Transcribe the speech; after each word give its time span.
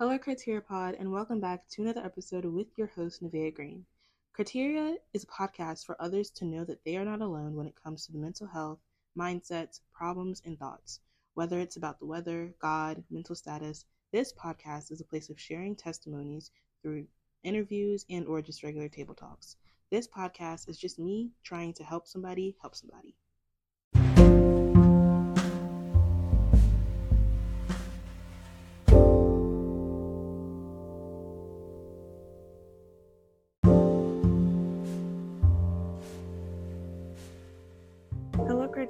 Hello, 0.00 0.18
Criteria 0.18 0.60
Pod, 0.60 0.96
and 0.98 1.12
welcome 1.12 1.38
back 1.38 1.68
to 1.68 1.82
another 1.82 2.04
episode 2.04 2.44
with 2.44 2.66
your 2.76 2.88
host, 2.88 3.22
Nevaeh 3.22 3.54
Green. 3.54 3.86
Criteria 4.32 4.96
is 5.12 5.22
a 5.22 5.26
podcast 5.28 5.86
for 5.86 5.94
others 6.02 6.30
to 6.30 6.44
know 6.44 6.64
that 6.64 6.82
they 6.84 6.96
are 6.96 7.04
not 7.04 7.20
alone 7.20 7.54
when 7.54 7.68
it 7.68 7.80
comes 7.80 8.04
to 8.04 8.10
the 8.10 8.18
mental 8.18 8.48
health, 8.48 8.80
mindsets, 9.16 9.82
problems, 9.92 10.42
and 10.44 10.58
thoughts. 10.58 10.98
Whether 11.34 11.60
it's 11.60 11.76
about 11.76 12.00
the 12.00 12.06
weather, 12.06 12.56
God, 12.58 13.04
mental 13.08 13.36
status, 13.36 13.84
this 14.10 14.32
podcast 14.32 14.90
is 14.90 15.00
a 15.00 15.04
place 15.04 15.30
of 15.30 15.38
sharing 15.38 15.76
testimonies 15.76 16.50
through 16.82 17.06
interviews 17.44 18.04
and 18.10 18.26
or 18.26 18.42
just 18.42 18.64
regular 18.64 18.88
table 18.88 19.14
talks. 19.14 19.54
This 19.92 20.08
podcast 20.08 20.68
is 20.68 20.76
just 20.76 20.98
me 20.98 21.30
trying 21.44 21.72
to 21.74 21.84
help 21.84 22.08
somebody 22.08 22.56
help 22.60 22.74
somebody. 22.74 23.14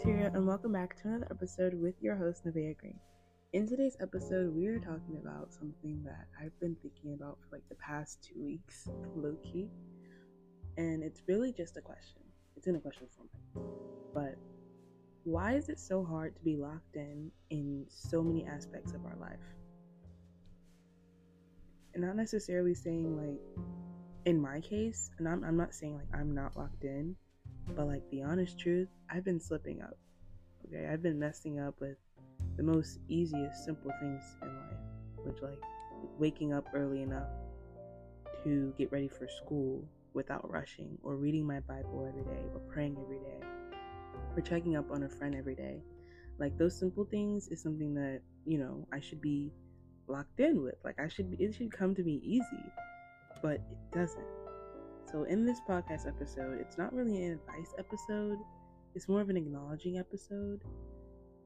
And 0.07 0.47
welcome 0.47 0.73
back 0.73 1.01
to 1.01 1.09
another 1.09 1.29
episode 1.31 1.73
with 1.73 1.95
your 2.03 2.15
host, 2.15 2.45
Nevaeh 2.45 2.77
Green. 2.77 2.99
In 3.55 3.67
today's 3.67 3.97
episode, 4.03 4.55
we 4.55 4.67
are 4.67 4.79
talking 4.79 5.17
about 5.19 5.55
something 5.55 6.03
that 6.05 6.27
I've 6.39 6.59
been 6.61 6.77
thinking 6.83 7.15
about 7.15 7.39
for 7.41 7.57
like 7.57 7.67
the 7.71 7.75
past 7.77 8.23
two 8.23 8.39
weeks, 8.45 8.87
low 9.17 9.35
key. 9.43 9.71
And 10.77 11.03
it's 11.03 11.23
really 11.27 11.53
just 11.53 11.79
a 11.79 11.81
question. 11.81 12.21
It's 12.55 12.67
in 12.67 12.77
a 12.77 12.81
question 12.81 13.07
format. 13.17 13.71
But 14.13 14.35
why 15.23 15.55
is 15.55 15.71
it 15.71 15.81
so 15.81 16.05
hard 16.05 16.37
to 16.37 16.43
be 16.43 16.57
locked 16.57 16.97
in 16.97 17.31
in 17.49 17.87
so 17.89 18.23
many 18.23 18.45
aspects 18.45 18.93
of 18.93 19.07
our 19.07 19.17
life? 19.19 19.39
And 21.95 22.05
not 22.05 22.17
necessarily 22.17 22.75
saying 22.75 23.17
like, 23.17 23.41
in 24.27 24.39
my 24.39 24.61
case, 24.61 25.11
and 25.19 25.27
I'm, 25.27 25.43
I'm 25.45 25.57
not 25.57 25.73
saying 25.73 25.95
like 25.95 26.09
I'm 26.13 26.35
not 26.35 26.59
locked 26.59 26.85
in, 26.85 27.17
but 27.69 27.87
like 27.87 28.03
the 28.11 28.23
honest 28.23 28.59
truth, 28.59 28.89
I've 29.11 29.25
been 29.25 29.41
slipping 29.41 29.83
up. 29.83 29.97
Okay, 30.67 30.87
I've 30.87 31.03
been 31.03 31.19
messing 31.19 31.61
up 31.61 31.81
with 31.81 31.97
the 32.57 32.63
most 32.63 32.99
easiest, 33.09 33.65
simple 33.65 33.91
things 34.01 34.23
in 34.43 34.49
life, 34.49 35.25
which 35.25 35.43
like 35.43 35.61
waking 36.19 36.53
up 36.53 36.67
early 36.75 37.03
enough 37.03 37.29
to 38.45 38.73
get 38.79 38.93
ready 38.93 39.09
for 39.09 39.29
school 39.29 39.85
without 40.13 40.49
rushing, 40.49 40.97
or 41.03 41.17
reading 41.17 41.45
my 41.45 41.61
Bible 41.61 42.07
every 42.09 42.23
day, 42.23 42.43
or 42.53 42.61
praying 42.73 42.97
every 43.03 43.19
day, 43.19 43.47
or 44.37 44.41
checking 44.43 44.77
up 44.77 44.91
on 44.91 45.03
a 45.03 45.09
friend 45.09 45.35
every 45.35 45.55
day. 45.55 45.83
Like 46.39 46.57
those 46.59 46.79
simple 46.79 47.05
things 47.05 47.49
is 47.49 47.63
something 47.63 47.95
that 47.95 48.21
you 48.45 48.59
know 48.59 48.87
I 48.93 49.01
should 49.01 49.21
be 49.21 49.51
locked 50.07 50.39
in 50.41 50.63
with. 50.63 50.77
Like 50.85 51.01
I 51.01 51.09
should 51.09 51.31
be, 51.31 51.43
it 51.43 51.55
should 51.55 51.73
come 51.73 51.95
to 51.95 52.03
me 52.03 52.21
easy, 52.23 52.65
but 53.43 53.55
it 53.55 53.79
doesn't. 53.93 54.44
So 55.15 55.23
in 55.23 55.47
this 55.47 55.61
podcast 55.61 56.09
episode, 56.09 56.59
it's 56.61 56.77
not 56.77 56.93
really 56.93 57.23
an 57.23 57.35
advice 57.35 57.73
episode. 57.79 58.37
It's 58.97 59.09
more 59.09 59.21
of 59.21 59.29
an 59.31 59.37
acknowledging 59.37 59.97
episode. 59.97 60.63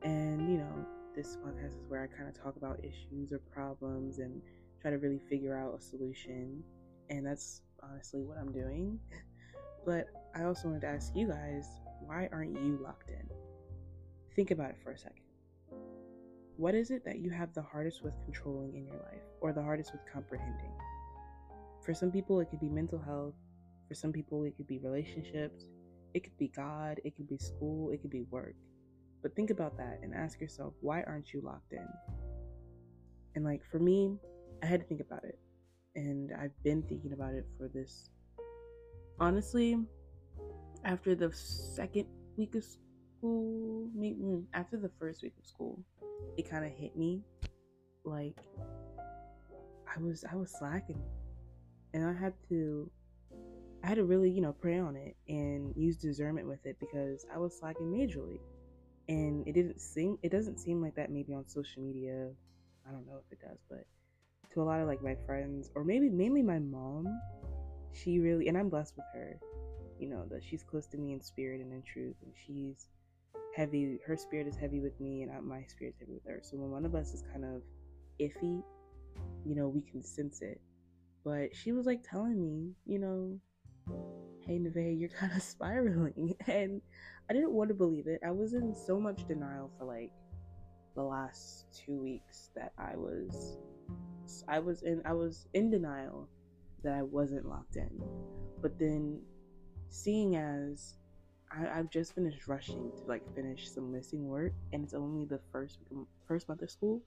And 0.02 0.50
you 0.50 0.56
know, 0.56 0.86
this 1.14 1.36
podcast 1.36 1.78
is 1.78 1.86
where 1.86 2.02
I 2.02 2.06
kind 2.06 2.30
of 2.30 2.42
talk 2.42 2.56
about 2.56 2.78
issues 2.83 3.30
or 3.30 3.41
problems 3.52 4.20
and 4.20 4.41
try 4.80 4.91
to 4.91 4.96
really 4.96 5.20
figure 5.28 5.55
out 5.55 5.78
a 5.78 5.83
solution. 5.83 6.64
And 7.11 7.27
that's 7.27 7.61
honestly 7.83 8.22
what 8.22 8.39
I'm 8.39 8.52
doing. 8.52 8.98
But 9.84 10.06
I 10.34 10.44
also 10.44 10.69
wanted 10.69 10.80
to 10.83 10.89
ask 10.89 11.14
you 11.14 11.28
guys, 11.28 11.66
why 12.00 12.28
aren't 12.33 12.55
you 12.55 12.78
locked 12.83 13.11
in? 13.11 13.28
Think 14.34 14.50
about 14.50 14.70
it 14.70 14.77
for 14.83 14.92
a 14.92 14.98
second. 14.98 15.22
What 16.56 16.74
is 16.74 16.91
it 16.91 17.05
that 17.05 17.19
you 17.19 17.30
have 17.30 17.52
the 17.55 17.62
hardest 17.62 18.02
with 18.02 18.14
controlling 18.24 18.74
in 18.74 18.86
your 18.86 18.96
life 18.96 19.22
or 19.41 19.52
the 19.52 19.62
hardest 19.62 19.92
with 19.92 20.02
comprehending? 20.11 20.72
For 21.83 21.94
some 21.94 22.11
people, 22.11 22.41
it 22.41 22.50
could 22.50 22.61
be 22.61 22.69
mental 22.69 22.98
health. 22.98 23.34
For 23.89 23.94
some 23.94 24.12
people, 24.12 24.44
it 24.44 24.56
could 24.56 24.67
be 24.67 24.78
relationships. 24.78 25.64
It 26.14 26.22
could 26.25 26.36
be 26.36 26.48
God. 26.48 27.00
It 27.05 27.17
could 27.17 27.29
be 27.29 27.39
school. 27.39 27.90
It 27.90 28.02
could 28.02 28.11
be 28.11 28.23
work. 28.30 28.55
But 29.23 29.35
think 29.35 29.51
about 29.51 29.77
that 29.79 30.01
and 30.02 30.14
ask 30.14 30.40
yourself, 30.40 30.74
why 30.80 31.02
aren't 31.02 31.33
you 31.33 31.40
locked 31.40 31.73
in? 31.73 31.86
And 33.35 33.45
like 33.45 33.63
for 33.70 33.79
me, 33.79 34.17
I 34.63 34.67
had 34.67 34.80
to 34.80 34.86
think 34.86 35.01
about 35.01 35.24
it. 35.24 35.39
And 35.96 36.33
I've 36.40 36.63
been 36.63 36.83
thinking 36.83 37.13
about 37.13 37.35
it 37.35 37.46
for 37.57 37.68
this. 37.68 38.11
Honestly, 39.18 39.77
after 40.84 41.14
the 41.14 41.33
second 41.33 42.07
week 42.36 42.55
of 42.55 42.64
school, 42.64 43.90
mm, 43.96 44.45
after 44.55 44.77
the 44.77 44.90
first 45.01 45.23
week 45.23 45.34
of 45.39 45.46
school, 45.46 45.83
it 46.36 46.48
kind 46.48 46.64
of 46.64 46.70
hit 46.73 46.96
me 46.96 47.23
like 48.05 48.39
I 49.95 50.01
was 50.01 50.24
I 50.30 50.36
was 50.36 50.52
slacking. 50.58 51.02
And 51.95 52.07
I 52.07 52.13
had 52.13 52.34
to 52.51 52.90
I 53.89 53.93
had 53.93 53.97
to 53.97 54.05
really, 54.05 54.29
you 54.29 54.43
know, 54.43 54.53
pray 54.53 54.79
on 54.79 54.97
it 54.97 55.17
and 55.29 55.73
use 55.75 55.97
discernment 55.97 56.47
with 56.47 56.67
it 56.67 56.77
because 56.79 57.25
I 57.35 57.39
was 57.39 57.59
slacking 57.59 57.87
majorly. 57.87 58.39
And 59.09 59.49
it 59.49 59.55
didn't 59.55 59.81
seem 59.81 60.19
it 60.23 60.31
doesn't 60.31 60.59
seem 60.59 60.83
like 60.83 60.95
that 60.97 61.11
maybe 61.11 61.33
on 61.33 61.49
social 61.49 61.81
media. 61.81 62.29
I 62.87 62.93
don't 62.93 63.07
know 63.07 63.17
if 63.17 63.33
it 63.33 63.41
does 63.41 63.57
but 63.71 63.87
to 64.53 64.61
a 64.61 64.65
lot 64.65 64.81
of 64.81 64.89
like 64.89 65.03
my 65.03 65.17
friends 65.25 65.71
or 65.75 65.85
maybe 65.85 66.11
mainly 66.11 66.43
my 66.43 66.59
mom 66.59 67.07
she 67.93 68.19
really 68.19 68.49
and 68.49 68.57
i'm 68.57 68.71
blessed 68.71 68.95
with 68.97 69.05
her 69.13 69.39
you 69.99 70.09
know 70.09 70.25
that 70.31 70.43
she's 70.43 70.63
close 70.63 70.87
to 70.87 70.97
me 70.97 71.13
in 71.13 71.20
spirit 71.20 71.61
and 71.61 71.70
in 71.70 71.83
truth 71.83 72.17
and 72.23 72.33
she's 72.47 72.89
heavy 73.55 73.99
her 74.07 74.17
spirit 74.17 74.47
is 74.47 74.57
heavy 74.57 74.81
with 74.81 74.99
me 75.01 75.23
and 75.23 75.47
my 75.47 75.63
spirit's 75.65 75.99
heavy 75.99 76.13
with 76.13 76.27
her. 76.27 76.41
So 76.43 76.57
when 76.57 76.70
one 76.70 76.85
of 76.85 76.95
us 76.95 77.13
is 77.13 77.23
kind 77.33 77.45
of 77.45 77.63
iffy 78.20 78.63
you 79.45 79.55
know 79.55 79.69
we 79.69 79.83
can 79.83 80.03
sense 80.03 80.43
it. 80.43 80.61
But 81.25 81.55
she 81.55 81.73
was 81.73 81.87
like 81.87 82.03
telling 82.09 82.41
me 82.41 82.73
you 82.87 82.99
know 82.99 83.39
hey 84.47 84.59
Nevaeh, 84.59 84.99
you're 84.99 85.11
kind 85.11 85.33
of 85.33 85.43
spiraling 85.55 86.35
and 86.47 86.81
I 87.29 87.35
didn't 87.35 87.53
want 87.53 87.69
to 87.69 87.75
believe 87.75 88.07
it. 88.07 88.21
I 88.27 88.31
was 88.31 88.55
in 88.55 88.75
so 88.75 88.99
much 88.99 89.27
denial 89.29 89.71
for 89.79 89.85
like 89.85 90.11
the 90.95 91.03
last 91.03 91.67
two 91.73 92.01
weeks 92.01 92.51
that 92.57 92.73
I 92.79 92.97
was 92.97 93.59
I 94.49 94.59
was 94.59 94.83
in 94.83 95.03
I 95.05 95.13
was 95.13 95.47
in 95.55 95.71
denial 95.71 96.29
that 96.83 96.95
I 96.95 97.03
wasn't 97.03 97.47
locked 97.47 97.77
in. 97.77 97.91
But 98.63 98.79
then 98.79 99.21
seeing 99.91 100.37
as 100.37 100.95
I, 101.51 101.77
have 101.77 101.91
just 101.91 102.15
finished 102.15 102.49
rushing 102.49 102.91
to 102.97 103.03
like 103.05 103.23
finish 103.35 103.70
some 103.70 103.93
missing 103.93 104.27
work 104.27 104.53
and 104.73 104.85
it's 104.85 104.95
only 104.95 105.25
the 105.25 105.41
first 105.53 105.79
first 106.27 106.49
month 106.49 106.63
of 106.63 106.70
school. 106.70 107.03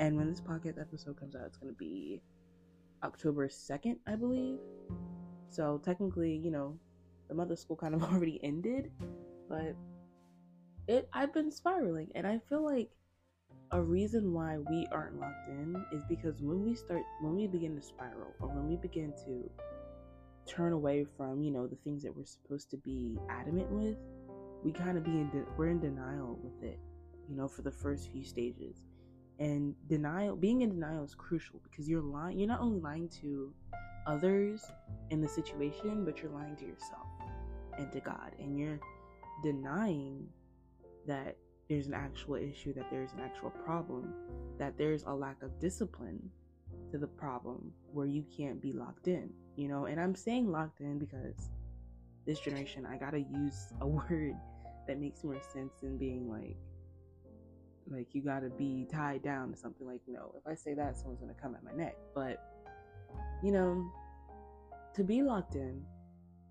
And 0.00 0.16
when 0.16 0.28
this 0.28 0.40
podcast 0.40 0.80
episode 0.80 1.18
comes 1.18 1.34
out, 1.34 1.42
it's 1.46 1.56
gonna 1.56 1.72
be 1.72 2.20
October 3.02 3.48
second, 3.48 3.96
I 4.06 4.16
believe. 4.16 4.58
So 5.50 5.80
technically, 5.84 6.36
you 6.36 6.50
know, 6.50 6.78
the 7.28 7.34
mother 7.34 7.56
school 7.56 7.76
kind 7.76 7.94
of 7.94 8.02
already 8.12 8.40
ended 8.42 8.90
but 9.48 9.74
it 10.86 11.08
I've 11.12 11.32
been 11.32 11.50
spiraling 11.50 12.08
and 12.14 12.26
I 12.26 12.40
feel 12.48 12.64
like 12.64 12.90
a 13.72 13.80
reason 13.80 14.32
why 14.32 14.58
we 14.58 14.86
aren't 14.92 15.18
locked 15.20 15.48
in 15.48 15.84
is 15.92 16.02
because 16.08 16.40
when 16.40 16.64
we 16.64 16.74
start 16.74 17.02
when 17.20 17.34
we 17.34 17.46
begin 17.46 17.76
to 17.76 17.82
spiral 17.82 18.32
or 18.40 18.48
when 18.48 18.68
we 18.68 18.76
begin 18.76 19.12
to 19.26 19.50
turn 20.46 20.72
away 20.72 21.06
from 21.16 21.42
you 21.42 21.50
know 21.50 21.66
the 21.66 21.76
things 21.76 22.02
that 22.02 22.14
we're 22.14 22.24
supposed 22.24 22.70
to 22.70 22.76
be 22.78 23.18
adamant 23.28 23.70
with 23.70 23.96
we 24.64 24.72
kind 24.72 24.96
of 24.96 25.04
be 25.04 25.10
in 25.10 25.28
de- 25.30 25.44
we're 25.56 25.68
in 25.68 25.80
denial 25.80 26.38
with 26.42 26.62
it 26.62 26.78
you 27.28 27.36
know 27.36 27.48
for 27.48 27.62
the 27.62 27.70
first 27.70 28.10
few 28.10 28.24
stages. 28.24 28.82
And 29.40 29.76
denial 29.86 30.34
being 30.34 30.62
in 30.62 30.70
denial 30.70 31.04
is 31.04 31.14
crucial 31.14 31.60
because 31.62 31.88
you're 31.88 32.02
lying 32.02 32.38
you're 32.40 32.48
not 32.48 32.60
only 32.60 32.80
lying 32.80 33.08
to 33.20 33.54
others 34.08 34.64
in 35.10 35.20
the 35.20 35.28
situation 35.28 36.04
but 36.04 36.20
you're 36.20 36.32
lying 36.32 36.56
to 36.56 36.64
yourself 36.64 37.06
and 37.78 37.92
to 37.92 38.00
god 38.00 38.32
and 38.40 38.58
you're 38.58 38.80
denying 39.42 40.26
that 41.06 41.36
there's 41.68 41.86
an 41.86 41.94
actual 41.94 42.36
issue, 42.36 42.72
that 42.74 42.90
there's 42.90 43.12
an 43.12 43.20
actual 43.20 43.50
problem, 43.50 44.14
that 44.58 44.78
there's 44.78 45.02
a 45.04 45.12
lack 45.12 45.42
of 45.42 45.58
discipline 45.60 46.30
to 46.90 46.98
the 46.98 47.06
problem 47.06 47.72
where 47.92 48.06
you 48.06 48.24
can't 48.34 48.60
be 48.60 48.72
locked 48.72 49.08
in, 49.08 49.30
you 49.56 49.68
know? 49.68 49.84
And 49.84 50.00
I'm 50.00 50.14
saying 50.14 50.50
locked 50.50 50.80
in 50.80 50.98
because 50.98 51.50
this 52.26 52.40
generation, 52.40 52.86
I 52.86 52.96
gotta 52.96 53.20
use 53.20 53.72
a 53.80 53.86
word 53.86 54.34
that 54.86 54.98
makes 54.98 55.24
more 55.24 55.40
sense 55.52 55.74
than 55.82 55.98
being 55.98 56.30
like, 56.30 56.56
like 57.90 58.14
you 58.14 58.22
gotta 58.22 58.48
be 58.48 58.86
tied 58.90 59.22
down 59.22 59.50
to 59.50 59.56
something. 59.56 59.86
Like, 59.86 60.00
no, 60.06 60.34
if 60.36 60.46
I 60.46 60.54
say 60.54 60.74
that, 60.74 60.96
someone's 60.96 61.20
gonna 61.20 61.34
come 61.40 61.54
at 61.54 61.64
my 61.64 61.72
neck. 61.72 61.96
But, 62.14 62.57
you 63.42 63.52
know, 63.52 63.90
to 64.94 65.04
be 65.04 65.22
locked 65.22 65.54
in, 65.54 65.82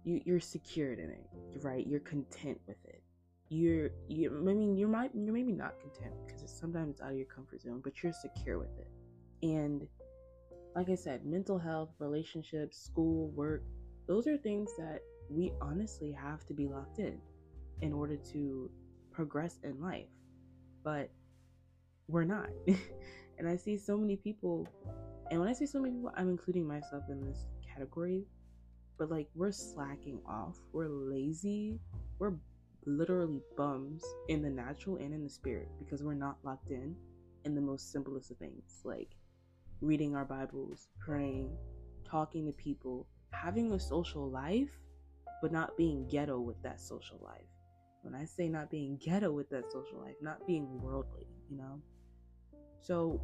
you 0.04 0.22
you're 0.26 0.40
secured 0.40 1.00
in 1.00 1.10
it, 1.10 1.28
right? 1.62 1.86
You're 1.86 2.00
content 2.02 2.60
with 2.68 2.78
it. 2.86 3.02
You're 3.50 3.92
you. 4.08 4.36
I 4.38 4.54
mean, 4.54 4.76
you're 4.76 4.90
might 4.90 5.12
you're 5.14 5.34
maybe 5.34 5.52
not 5.52 5.80
content 5.80 6.14
because 6.26 6.44
it's 6.44 6.58
sometimes 6.58 7.02
out 7.02 7.12
of 7.12 7.18
your 7.18 7.28
comfort 7.28 7.62
zone, 7.62 7.82
but 7.84 8.02
you're 8.02 8.14
secure 8.14 8.58
with 8.58 8.78
it. 8.80 8.88
And 9.44 9.88
like 10.76 10.90
I 10.90 10.96
said, 10.96 11.26
mental 11.26 11.58
health, 11.58 11.90
relationships, 12.00 12.78
school, 12.78 13.30
work, 13.30 13.64
those 14.08 14.28
are 14.28 14.38
things 14.38 14.70
that 14.78 15.00
we 15.30 15.52
honestly 15.62 16.12
have 16.12 16.46
to 16.46 16.54
be 16.54 16.68
locked 16.68 17.00
in 17.00 17.18
in 17.82 17.94
order 17.94 18.16
to 18.32 18.70
progress 19.12 19.60
in 19.64 19.82
life. 19.82 20.08
But 20.84 21.10
we're 22.08 22.24
not. 22.24 22.50
and 23.38 23.48
I 23.48 23.56
see 23.58 23.78
so 23.78 23.98
many 23.98 24.16
people 24.16 24.68
And 25.30 25.40
when 25.40 25.50
I 25.50 25.54
say 25.54 25.66
so 25.66 25.80
many 25.80 25.96
people, 25.96 26.12
I'm 26.16 26.30
including 26.30 26.68
myself 26.68 27.04
in 27.10 27.22
this 27.26 27.46
category. 27.74 28.24
But 28.98 29.12
like, 29.12 29.28
we're 29.36 29.52
slacking 29.52 30.20
off, 30.28 30.58
we're 30.74 30.88
lazy, 30.88 31.80
we're 32.20 32.34
literally 32.86 33.42
bums 33.56 34.04
in 34.30 34.42
the 34.42 34.50
natural 34.50 34.96
and 34.96 35.14
in 35.14 35.24
the 35.24 35.30
spirit 35.30 35.68
because 35.78 36.04
we're 36.04 36.14
not 36.14 36.38
locked 36.44 36.72
in 36.72 36.96
in 37.44 37.54
the 37.54 37.62
most 37.62 37.92
simplest 37.92 38.32
of 38.32 38.38
things 38.38 38.82
like 38.84 39.10
reading 39.82 40.16
our 40.16 40.26
Bibles, 40.26 40.88
praying, 41.00 41.56
talking 42.10 42.46
to 42.46 42.52
people, 42.54 43.08
having 43.32 43.72
a 43.74 43.80
social 43.80 44.30
life, 44.30 44.72
but 45.42 45.52
not 45.52 45.78
being 45.78 46.08
ghetto 46.08 46.40
with 46.40 46.62
that 46.64 46.82
social 46.82 47.20
life. 47.24 47.46
When 48.02 48.16
I 48.16 48.26
say 48.26 48.48
not 48.48 48.72
being 48.72 48.98
ghetto 48.98 49.32
with 49.32 49.50
that 49.50 49.72
social 49.72 50.00
life, 50.00 50.16
not 50.22 50.48
being 50.48 50.82
worldly, 50.82 51.28
you 51.50 51.58
know? 51.58 51.82
So 52.82 53.22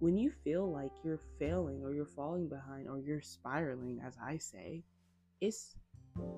when 0.00 0.16
you 0.16 0.30
feel 0.44 0.70
like 0.70 0.92
you're 1.04 1.20
failing 1.38 1.82
or 1.82 1.92
you're 1.92 2.06
falling 2.06 2.48
behind 2.48 2.88
or 2.88 2.98
you're 2.98 3.20
spiraling, 3.20 4.00
as 4.04 4.16
I 4.22 4.38
say, 4.38 4.84
it's 5.40 5.76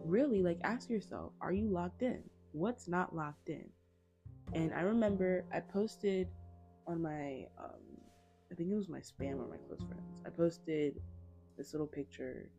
really 0.05 0.43
like 0.43 0.59
ask 0.65 0.89
yourself, 0.89 1.33
are 1.41 1.53
you 1.53 1.69
locked 1.69 2.03
in? 2.03 2.23
What's 2.53 2.89
not 2.89 3.15
locked 3.15 3.49
in? 3.49 3.69
And 4.53 4.73
I 4.75 4.81
remember 4.81 5.45
I 5.53 5.61
posted 5.61 6.29
on 6.87 7.03
my, 7.03 7.47
um, 7.59 7.81
I 8.51 8.55
think 8.55 8.71
it 8.71 8.75
was 8.75 8.89
my 8.89 8.99
spam 8.99 9.39
or 9.39 9.49
my 9.49 9.59
close 9.69 9.81
friends. 9.87 10.11
I 10.27 10.31
posted 10.31 11.01
this 11.57 11.73
little 11.73 11.87
picture. 11.87 12.51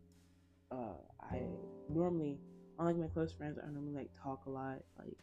Uh, 0.72 0.96
I 1.22 1.42
normally, 1.90 2.38
unlike 2.80 2.98
my 2.98 3.08
close 3.08 3.34
friends, 3.34 3.58
I 3.62 3.70
normally 3.72 3.94
like 3.94 4.10
talk 4.24 4.46
a 4.46 4.50
lot, 4.50 4.78
like 4.98 5.18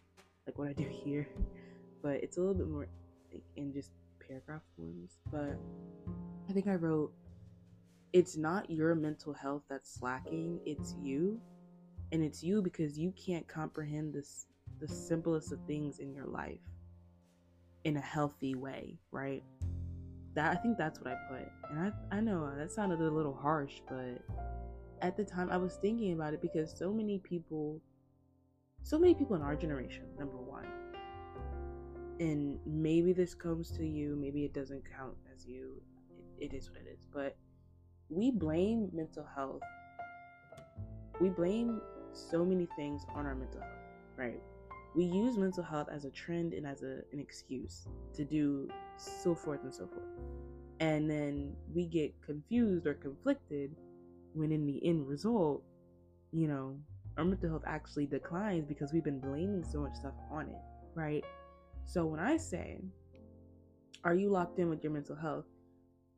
like 0.47 0.59
what 0.59 0.69
I 0.69 0.73
do 0.73 0.87
here, 1.05 1.29
but 2.03 2.15
it's 2.15 2.37
a 2.37 2.41
little 2.41 2.55
bit 2.55 2.69
more 2.69 2.89
like, 3.33 3.43
in 3.57 3.73
just 3.73 3.93
paragraph 4.29 4.63
forms. 4.77 5.19
But 5.31 5.59
I 6.49 6.53
think 6.53 6.67
I 6.67 6.75
wrote, 6.75 7.13
"It's 8.13 8.37
not 8.37 8.71
your 8.71 8.95
mental 8.95 9.33
health 9.33 9.63
that's 9.69 9.91
slacking; 9.91 10.61
it's 10.65 10.95
you, 11.01 11.41
and 12.13 12.23
it's 12.23 12.43
you 12.43 12.63
because 12.63 12.99
you 12.99 13.13
can't 13.13 13.47
comprehend 13.49 14.13
this 14.15 14.47
the 14.81 14.89
simplest 14.89 15.51
of 15.53 15.61
things 15.67 15.99
in 15.99 16.13
your 16.13 16.27
life 16.27 16.61
in 17.85 17.97
a 17.97 18.01
healthy 18.01 18.55
way, 18.55 18.99
right?" 19.11 19.43
That 20.35 20.57
I 20.57 20.61
think 20.61 20.79
that's 20.79 21.01
what 21.01 21.09
I 21.09 21.17
put, 21.29 21.49
and 21.71 21.81
I 21.81 22.17
I 22.19 22.21
know 22.21 22.55
that 22.55 22.71
sounded 22.71 23.01
a 23.01 23.11
little 23.11 23.35
harsh, 23.35 23.81
but 23.89 24.23
at 25.01 25.17
the 25.17 25.25
time 25.25 25.51
I 25.51 25.57
was 25.57 25.77
thinking 25.77 26.13
about 26.13 26.35
it 26.35 26.43
because 26.43 26.77
so 26.77 26.93
many 26.93 27.19
people, 27.19 27.81
so 28.83 28.99
many 28.99 29.15
people 29.15 29.37
in 29.37 29.43
our 29.43 29.57
generation, 29.57 30.05
number 30.19 30.37
one, 30.37 30.67
and 32.21 32.59
maybe 32.67 33.13
this 33.13 33.35
comes 33.35 33.71
to 33.73 33.87
you, 33.87 34.17
maybe 34.17 34.45
it 34.45 34.53
doesn't 34.53 34.83
count 34.97 35.15
as 35.35 35.47
you, 35.47 35.81
it, 36.39 36.53
it 36.53 36.57
is 36.57 36.71
what 36.71 36.81
it 36.81 36.89
is, 36.93 37.07
but 37.13 37.37
we 38.09 38.31
blame 38.31 38.91
mental 38.93 39.27
health. 39.35 39.63
We 41.21 41.29
blame 41.29 41.81
so 42.13 42.45
many 42.45 42.67
things 42.77 43.05
on 43.15 43.27
our 43.27 43.35
mental 43.35 43.61
health, 43.61 43.73
right? 44.17 44.41
We 44.95 45.05
use 45.05 45.37
mental 45.37 45.63
health 45.63 45.89
as 45.93 46.05
a 46.05 46.11
trend 46.11 46.55
and 46.55 46.67
as 46.67 46.83
a, 46.83 47.01
an 47.13 47.21
excuse 47.21 47.87
to 48.15 48.25
do 48.25 48.69
so 48.97 49.35
forth 49.35 49.63
and 49.63 49.75
so 49.75 49.87
forth. 49.87 50.09
And 50.81 51.11
then 51.11 51.55
we 51.75 51.87
get 51.87 52.15
confused 52.23 52.87
or 52.87 52.95
conflicted 52.95 53.75
when 54.33 54.53
in 54.53 54.67
the 54.67 54.85
end 54.87 55.07
result, 55.07 55.63
you 56.33 56.49
know, 56.49 56.77
our 57.17 57.25
mental 57.25 57.51
health 57.51 57.65
actually 57.67 58.07
declines 58.07 58.65
because 58.65 58.93
we've 58.93 59.05
been 59.05 59.21
blaming 59.21 59.65
so 59.65 59.81
much 59.81 59.95
stuff 59.97 60.15
on 60.31 60.49
it, 60.49 60.63
right? 60.95 61.25
So 61.89 62.05
when 62.05 62.21
I 62.21 62.37
say, 62.37 62.83
are 64.05 64.13
you 64.13 64.29
locked 64.29 64.59
in 64.59 64.69
with 64.69 64.85
your 64.85 64.93
mental 64.93 65.17
health? 65.17 65.47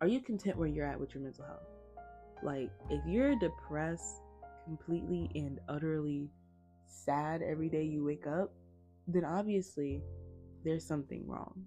Are 0.00 0.08
you 0.08 0.20
content 0.20 0.56
where 0.56 0.66
you're 0.66 0.84
at 0.84 0.98
with 0.98 1.14
your 1.14 1.22
mental 1.22 1.44
health? 1.44 1.68
Like, 2.42 2.72
if 2.90 3.00
you're 3.06 3.38
depressed 3.38 4.16
completely 4.64 5.30
and 5.36 5.60
utterly 5.68 6.28
sad 6.88 7.40
every 7.42 7.68
day 7.68 7.84
you 7.84 8.04
wake 8.04 8.26
up, 8.26 8.52
then 9.06 9.24
obviously 9.24 10.02
there's 10.64 10.84
something 10.84 11.24
wrong. 11.24 11.62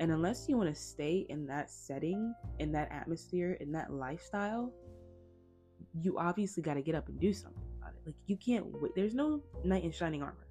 And 0.00 0.10
unless 0.10 0.50
you 0.50 0.58
want 0.58 0.68
to 0.68 0.78
stay 0.78 1.24
in 1.30 1.46
that 1.46 1.70
setting, 1.70 2.34
in 2.58 2.72
that 2.72 2.92
atmosphere, 2.92 3.52
in 3.52 3.72
that 3.72 3.90
lifestyle, 3.90 4.70
you 5.98 6.18
obviously 6.18 6.62
got 6.62 6.74
to 6.74 6.82
get 6.82 6.94
up 6.94 7.08
and 7.08 7.18
do 7.18 7.32
something 7.32 7.62
about 7.78 7.94
it. 7.94 8.02
Like 8.04 8.16
you 8.26 8.36
can't 8.36 8.66
wait. 8.82 8.92
There's 8.94 9.14
no 9.14 9.42
knight 9.64 9.82
in 9.82 9.92
shining 9.92 10.22
armor. 10.22 10.45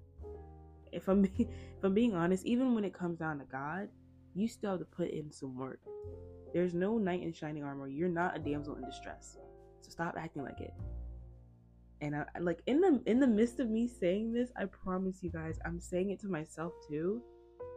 If 0.96 1.08
I'm 1.08 1.26
if 1.38 1.84
I'm 1.84 1.94
being 1.94 2.16
honest, 2.16 2.46
even 2.46 2.74
when 2.74 2.84
it 2.84 2.94
comes 2.94 3.20
down 3.20 3.40
to 3.40 3.46
God, 3.46 3.90
you 4.34 4.48
still 4.48 4.72
have 4.72 4.80
to 4.80 4.86
put 4.86 5.10
in 5.10 5.32
some 5.32 5.56
work. 5.56 5.80
There's 6.54 6.74
no 6.74 6.98
knight 6.98 7.24
in 7.24 7.34
shining 7.34 7.64
armor. 7.64 7.88
You're 7.88 8.10
not 8.10 8.36
a 8.36 8.40
damsel 8.40 8.76
in 8.76 8.86
distress. 8.86 9.38
So 9.82 9.90
stop 9.90 10.16
acting 10.18 10.44
like 10.44 10.62
it. 10.62 10.74
And 12.02 12.16
I 12.16 12.26
like 12.40 12.60
in 12.68 12.82
the 12.82 13.02
in 13.06 13.20
the 13.20 13.28
midst 13.28 13.60
of 13.60 13.70
me 13.70 13.88
saying 13.88 14.34
this, 14.34 14.50
I 14.58 14.66
promise 14.66 15.22
you 15.22 15.30
guys, 15.30 15.60
I'm 15.66 15.80
saying 15.80 16.12
it 16.12 16.20
to 16.22 16.28
myself 16.28 16.74
too, 16.88 17.22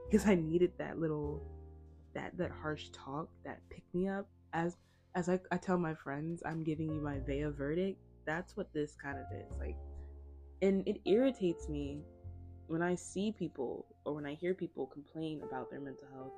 because 0.07 0.27
I 0.27 0.35
needed 0.35 0.73
that 0.79 0.99
little, 0.99 1.43
that 2.15 2.37
that 2.39 2.51
harsh 2.51 2.89
talk, 2.93 3.29
that 3.45 3.61
pick 3.71 3.85
me 3.95 4.09
up 4.09 4.29
as 4.53 4.77
as 5.15 5.29
I, 5.29 5.41
I 5.51 5.57
tell 5.57 5.79
my 5.79 5.95
friends, 5.95 6.43
I'm 6.45 6.63
giving 6.63 6.93
you 6.93 7.01
my 7.01 7.19
Vea 7.21 7.51
verdict. 7.51 7.99
That's 8.27 8.57
what 8.57 8.73
this 8.73 8.95
kind 9.03 9.19
of 9.19 9.25
is. 9.33 9.51
Like, 9.59 9.77
and 10.63 10.87
it 10.87 11.01
irritates 11.07 11.69
me 11.69 12.03
when 12.69 12.83
I 12.83 12.95
see 12.95 13.33
people 13.33 13.87
or 14.05 14.15
when 14.15 14.27
I 14.27 14.35
hear 14.35 14.55
people 14.55 14.87
complain 14.87 15.43
about 15.43 15.71
their 15.71 15.81
mental 15.81 16.07
health 16.13 16.33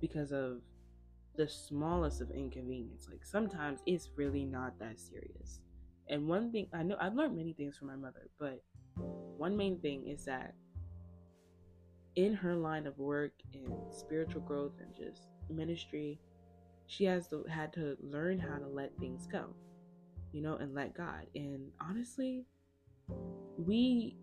because 0.00 0.32
of 0.32 0.60
the 1.36 1.48
smallest 1.48 2.20
of 2.20 2.30
inconvenience. 2.30 3.06
Like, 3.08 3.24
sometimes 3.24 3.80
it's 3.86 4.10
really 4.16 4.44
not 4.44 4.78
that 4.80 4.98
serious. 4.98 5.60
And 6.08 6.28
one 6.28 6.50
thing 6.50 6.66
I 6.74 6.82
know, 6.82 6.96
I've 7.00 7.14
learned 7.14 7.36
many 7.36 7.52
things 7.52 7.76
from 7.78 7.88
my 7.88 7.96
mother, 7.96 8.28
but 8.38 8.62
one 8.96 9.56
main 9.56 9.78
thing 9.78 10.08
is 10.08 10.24
that 10.24 10.54
in 12.16 12.34
her 12.34 12.56
line 12.56 12.86
of 12.86 12.98
work 12.98 13.32
and 13.54 13.72
spiritual 13.92 14.42
growth 14.42 14.72
and 14.80 14.94
just 14.94 15.28
ministry, 15.48 16.18
she 16.88 17.04
has 17.04 17.28
to, 17.28 17.44
had 17.48 17.72
to 17.74 17.96
learn 18.02 18.38
how 18.38 18.58
to 18.58 18.66
let 18.66 18.90
things 18.98 19.28
go, 19.28 19.54
you 20.32 20.42
know, 20.42 20.56
and 20.56 20.74
let 20.74 20.96
God. 20.96 21.26
And 21.36 21.68
honestly, 21.80 22.44
we 23.56 24.16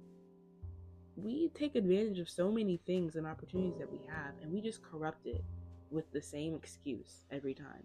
we 1.17 1.49
take 1.55 1.75
advantage 1.75 2.19
of 2.19 2.29
so 2.29 2.51
many 2.51 2.79
things 2.85 3.15
and 3.15 3.25
opportunities 3.25 3.77
that 3.79 3.91
we 3.91 3.99
have, 4.07 4.33
and 4.41 4.51
we 4.51 4.61
just 4.61 4.83
corrupt 4.83 5.25
it 5.25 5.43
with 5.89 6.11
the 6.11 6.21
same 6.21 6.53
excuse 6.55 7.25
every 7.31 7.53
time. 7.53 7.83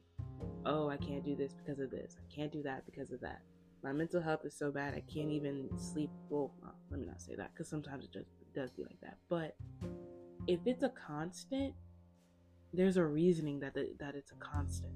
Oh, 0.66 0.88
I 0.88 0.96
can't 0.96 1.24
do 1.24 1.34
this 1.34 1.54
because 1.54 1.80
of 1.80 1.90
this. 1.90 2.16
I 2.18 2.34
can't 2.34 2.52
do 2.52 2.62
that 2.62 2.84
because 2.84 3.10
of 3.10 3.20
that. 3.20 3.40
My 3.82 3.92
mental 3.92 4.20
health 4.20 4.44
is 4.44 4.56
so 4.56 4.70
bad 4.70 4.94
I 4.94 5.02
can't 5.12 5.30
even 5.30 5.68
sleep. 5.76 6.10
Well, 6.28 6.52
well 6.60 6.74
let 6.90 7.00
me 7.00 7.06
not 7.06 7.20
say 7.20 7.34
that 7.36 7.52
because 7.52 7.68
sometimes 7.68 8.04
it 8.04 8.12
just 8.12 8.28
does 8.54 8.70
be 8.70 8.82
like 8.82 9.00
that. 9.00 9.16
But 9.28 9.56
if 10.46 10.60
it's 10.66 10.82
a 10.82 10.90
constant, 10.90 11.74
there's 12.72 12.96
a 12.96 13.04
reasoning 13.04 13.60
that 13.60 13.74
the, 13.74 13.90
that 13.98 14.14
it's 14.14 14.30
a 14.30 14.36
constant. 14.36 14.92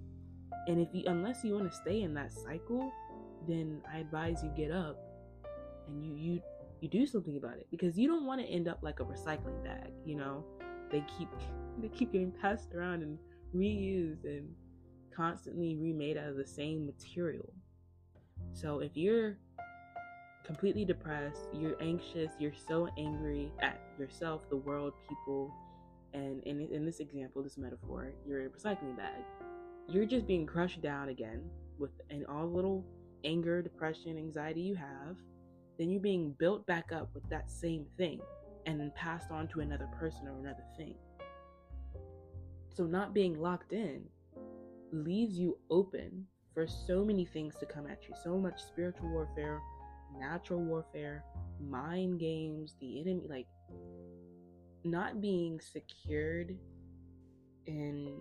And 0.68 0.80
if 0.80 0.88
you 0.92 1.04
unless 1.06 1.42
you 1.42 1.54
want 1.54 1.70
to 1.70 1.76
stay 1.76 2.02
in 2.02 2.14
that 2.14 2.32
cycle, 2.32 2.92
then 3.48 3.80
I 3.92 3.98
advise 3.98 4.42
you 4.42 4.50
get 4.56 4.70
up 4.70 4.98
and 5.88 6.04
you 6.04 6.14
you 6.14 6.40
you 6.86 7.00
do 7.00 7.06
something 7.06 7.36
about 7.36 7.54
it 7.54 7.66
because 7.70 7.98
you 7.98 8.08
don't 8.08 8.26
want 8.26 8.40
to 8.40 8.46
end 8.46 8.68
up 8.68 8.78
like 8.82 9.00
a 9.00 9.04
recycling 9.04 9.62
bag, 9.64 9.90
you 10.04 10.16
know. 10.16 10.44
They 10.90 11.04
keep 11.18 11.28
they 11.78 11.88
keep 11.88 12.12
getting 12.12 12.32
passed 12.32 12.72
around 12.74 13.02
and 13.02 13.18
reused 13.54 14.24
and 14.24 14.48
constantly 15.14 15.76
remade 15.76 16.16
out 16.16 16.28
of 16.28 16.36
the 16.36 16.46
same 16.46 16.86
material. 16.86 17.52
So 18.52 18.80
if 18.80 18.96
you're 18.96 19.38
completely 20.44 20.84
depressed, 20.84 21.48
you're 21.52 21.76
anxious, 21.82 22.32
you're 22.38 22.52
so 22.68 22.88
angry 22.96 23.50
at 23.60 23.80
yourself, 23.98 24.48
the 24.48 24.56
world, 24.56 24.92
people, 25.08 25.52
and 26.14 26.42
in, 26.44 26.68
in 26.72 26.84
this 26.84 27.00
example, 27.00 27.42
this 27.42 27.58
metaphor, 27.58 28.12
you're 28.26 28.46
a 28.46 28.48
recycling 28.48 28.96
bag. 28.96 29.22
You're 29.88 30.06
just 30.06 30.26
being 30.26 30.46
crushed 30.46 30.82
down 30.82 31.08
again 31.08 31.42
with 31.78 31.90
and 32.10 32.26
all 32.26 32.46
the 32.46 32.54
little 32.54 32.84
anger, 33.24 33.60
depression, 33.62 34.16
anxiety 34.16 34.60
you 34.60 34.74
have. 34.76 35.16
Then 35.78 35.90
you're 35.90 36.00
being 36.00 36.34
built 36.38 36.66
back 36.66 36.92
up 36.92 37.10
with 37.14 37.28
that 37.28 37.50
same 37.50 37.86
thing 37.96 38.20
and 38.66 38.80
then 38.80 38.92
passed 38.94 39.30
on 39.30 39.48
to 39.48 39.60
another 39.60 39.88
person 39.98 40.26
or 40.26 40.38
another 40.38 40.64
thing. 40.76 40.94
So, 42.74 42.84
not 42.84 43.14
being 43.14 43.38
locked 43.38 43.72
in 43.72 44.04
leaves 44.92 45.38
you 45.38 45.58
open 45.70 46.26
for 46.54 46.66
so 46.66 47.04
many 47.04 47.24
things 47.24 47.54
to 47.56 47.66
come 47.66 47.86
at 47.86 48.08
you 48.08 48.14
so 48.22 48.38
much 48.38 48.60
spiritual 48.62 49.10
warfare, 49.10 49.60
natural 50.18 50.60
warfare, 50.60 51.24
mind 51.60 52.20
games, 52.20 52.74
the 52.80 53.00
enemy. 53.00 53.26
Like, 53.28 53.46
not 54.84 55.20
being 55.20 55.60
secured 55.60 56.56
in 57.66 58.20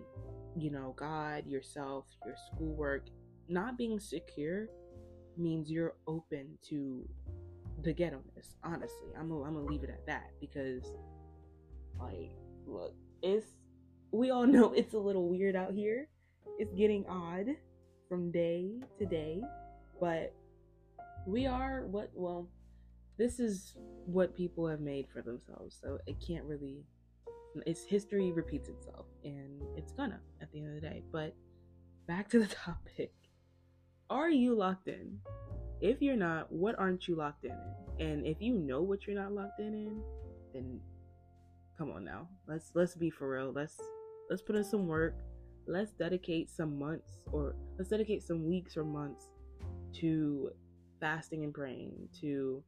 you 0.58 0.70
know 0.70 0.94
god 0.96 1.46
yourself 1.46 2.06
your 2.24 2.34
schoolwork 2.50 3.06
not 3.48 3.78
being 3.78 4.00
secure 4.00 4.66
means 5.36 5.70
you're 5.70 5.94
open 6.08 6.58
to 6.68 7.08
the 7.82 7.92
ghetto-ness 7.92 8.54
honestly. 8.64 9.08
I'm 9.18 9.28
gonna, 9.28 9.42
I'm 9.42 9.54
gonna 9.54 9.66
leave 9.66 9.84
it 9.84 9.90
at 9.90 10.06
that 10.06 10.30
because 10.40 10.84
like 12.00 12.32
look 12.66 12.94
it's 13.22 13.46
we 14.12 14.30
all 14.30 14.46
know 14.54 14.72
it's 14.72 14.94
a 14.94 14.98
little 14.98 15.28
weird 15.28 15.56
out 15.56 15.72
here. 15.72 16.08
It's 16.58 16.74
getting 16.74 17.04
odd 17.06 17.46
from 18.08 18.30
day 18.30 18.70
to 18.98 19.06
day, 19.06 19.42
but 20.00 20.32
we 21.26 21.46
are 21.46 21.84
what 21.86 22.10
well 22.14 22.48
this 23.18 23.40
is 23.40 23.76
what 24.04 24.36
people 24.36 24.66
have 24.68 24.80
made 24.80 25.08
for 25.12 25.22
themselves 25.22 25.76
so 25.82 25.98
it 26.06 26.16
can't 26.24 26.44
really 26.44 26.84
it's 27.64 27.82
history 27.84 28.30
repeats 28.32 28.68
itself 28.68 29.06
and 29.24 29.62
it's 29.76 29.90
gonna 29.92 30.20
at 30.42 30.52
the 30.52 30.60
end 30.60 30.68
of 30.68 30.74
the 30.74 30.88
day 30.88 31.02
but 31.10 31.34
back 32.06 32.28
to 32.30 32.38
the 32.38 32.46
topic. 32.64 33.12
Are 34.08 34.30
you 34.30 34.54
locked 34.54 34.88
in 34.88 35.18
if 35.80 36.00
you're 36.00 36.16
not 36.16 36.50
what 36.50 36.78
aren't 36.78 37.06
you 37.06 37.16
locked 37.16 37.44
in 37.44 37.58
and 37.98 38.26
if 38.26 38.40
you 38.40 38.54
know 38.54 38.82
what 38.82 39.06
you're 39.06 39.20
not 39.20 39.32
locked 39.32 39.60
in 39.60 39.74
in 39.74 40.02
then 40.52 40.80
come 41.76 41.90
on 41.90 42.04
now. 42.04 42.28
Let's 42.46 42.70
let's 42.74 42.94
be 42.94 43.10
for 43.10 43.30
real. 43.30 43.52
Let's 43.54 43.80
let's 44.30 44.42
put 44.42 44.56
in 44.56 44.64
some 44.64 44.86
work. 44.86 45.16
Let's 45.66 45.92
dedicate 45.92 46.50
some 46.50 46.78
months 46.78 47.22
or 47.32 47.56
let's 47.76 47.90
dedicate 47.90 48.22
some 48.22 48.46
weeks 48.46 48.76
or 48.76 48.84
months 48.84 49.26
to 49.94 50.50
fasting 51.00 51.44
and 51.44 51.52
praying 51.52 52.08
to 52.20 52.62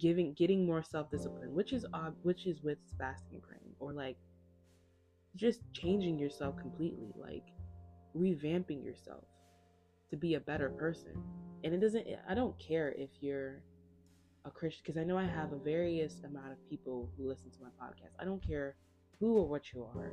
giving 0.00 0.32
getting 0.34 0.64
more 0.64 0.82
self-discipline 0.82 1.52
which 1.52 1.72
is 1.72 1.84
uh, 1.92 2.10
which 2.22 2.46
is 2.46 2.62
with 2.62 2.78
fasting 2.98 3.34
and 3.34 3.42
praying 3.42 3.74
or 3.80 3.92
like 3.92 4.16
just 5.34 5.60
changing 5.72 6.18
yourself 6.18 6.56
completely 6.56 7.12
like 7.16 7.44
revamping 8.16 8.84
yourself 8.84 9.24
to 10.10 10.16
be 10.16 10.34
a 10.34 10.40
better 10.40 10.70
person 10.70 11.12
and 11.64 11.74
it 11.74 11.80
doesn't 11.80 12.06
i 12.28 12.34
don't 12.34 12.58
care 12.58 12.94
if 12.96 13.10
you're 13.20 13.62
a 14.44 14.50
christian 14.50 14.82
because 14.84 14.98
i 14.98 15.04
know 15.04 15.18
i 15.18 15.24
have 15.24 15.52
a 15.52 15.58
various 15.58 16.20
amount 16.24 16.52
of 16.52 16.68
people 16.68 17.10
who 17.16 17.28
listen 17.28 17.50
to 17.50 17.58
my 17.62 17.68
podcast 17.84 18.10
i 18.20 18.24
don't 18.24 18.46
care 18.46 18.76
who 19.20 19.36
or 19.36 19.46
what 19.46 19.72
you 19.72 19.82
are 19.82 20.12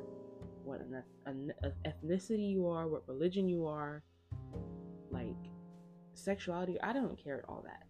what 0.64 0.80
an, 0.80 1.02
an 1.26 1.52
ethnicity 1.86 2.50
you 2.50 2.66
are 2.66 2.88
what 2.88 3.06
religion 3.06 3.48
you 3.48 3.66
are 3.66 4.02
like 5.10 5.36
sexuality 6.14 6.80
i 6.82 6.92
don't 6.92 7.22
care 7.22 7.44
all 7.48 7.62
that 7.64 7.86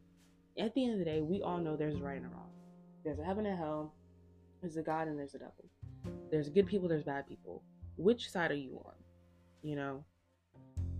at 0.59 0.75
the 0.75 0.85
end 0.85 0.95
of 0.95 0.99
the 0.99 1.05
day, 1.05 1.21
we 1.21 1.43
all 1.43 1.59
know 1.59 1.77
there's 1.77 2.01
right 2.01 2.17
and 2.17 2.33
wrong. 2.33 2.51
There's 3.05 3.19
a 3.19 3.25
heaven 3.25 3.47
and 3.47 3.59
hell, 3.59 3.95
there's 4.61 4.77
a 4.77 4.83
God 4.83 5.07
and 5.07 5.19
there's 5.19 5.35
a 5.35 5.39
devil. 5.39 5.65
There's 6.31 6.49
good 6.49 6.67
people, 6.67 6.89
there's 6.89 7.05
bad 7.05 7.29
people. 7.29 7.63
Which 7.97 8.31
side 8.31 8.51
are 8.51 8.55
you 8.55 8.81
on? 8.85 8.95
You 9.63 9.77
know, 9.77 10.05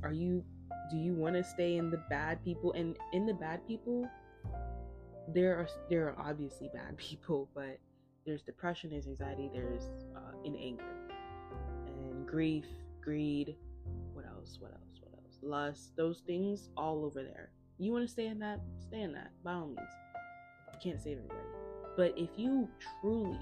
are 0.03 0.13
you 0.13 0.45
do 0.91 0.97
you 0.97 1.15
want 1.15 1.35
to 1.35 1.45
stay 1.45 1.77
in 1.77 1.91
the 1.91 2.03
bad 2.09 2.43
people 2.45 2.73
and 2.73 2.97
in 3.13 3.27
the 3.27 3.35
bad 3.35 3.67
people 3.67 4.09
there 5.29 5.57
are 5.57 5.69
there 5.91 6.07
are 6.07 6.17
obviously 6.19 6.71
bad 6.73 6.97
people 6.99 7.49
but 7.55 7.79
there's 8.25 8.43
depression 8.43 8.91
there's 8.91 9.07
anxiety 9.07 9.51
there's 9.53 9.91
uh, 10.17 10.37
in 10.45 10.57
anger 10.57 10.85
and 11.87 12.27
grief 12.27 12.67
greed 13.01 13.57
what 14.13 14.25
else 14.27 14.59
what 14.61 14.73
else 14.73 15.01
what 15.01 15.13
else 15.23 15.39
lust 15.43 15.97
those 15.97 16.21
things 16.27 16.71
all 16.77 17.05
over 17.05 17.23
there 17.23 17.51
you 17.79 17.93
want 17.93 18.07
to 18.07 18.11
stay 18.11 18.27
in 18.27 18.39
that? 18.39 18.61
Stay 18.81 19.03
in 19.03 19.13
that, 19.13 19.31
by 19.45 19.53
all 19.53 19.67
means. 19.67 19.81
You 20.73 20.79
can't 20.83 21.03
save 21.03 21.19
everybody. 21.19 21.41
But 21.95 22.15
if 22.17 22.31
you 22.37 22.69
truly, 23.01 23.39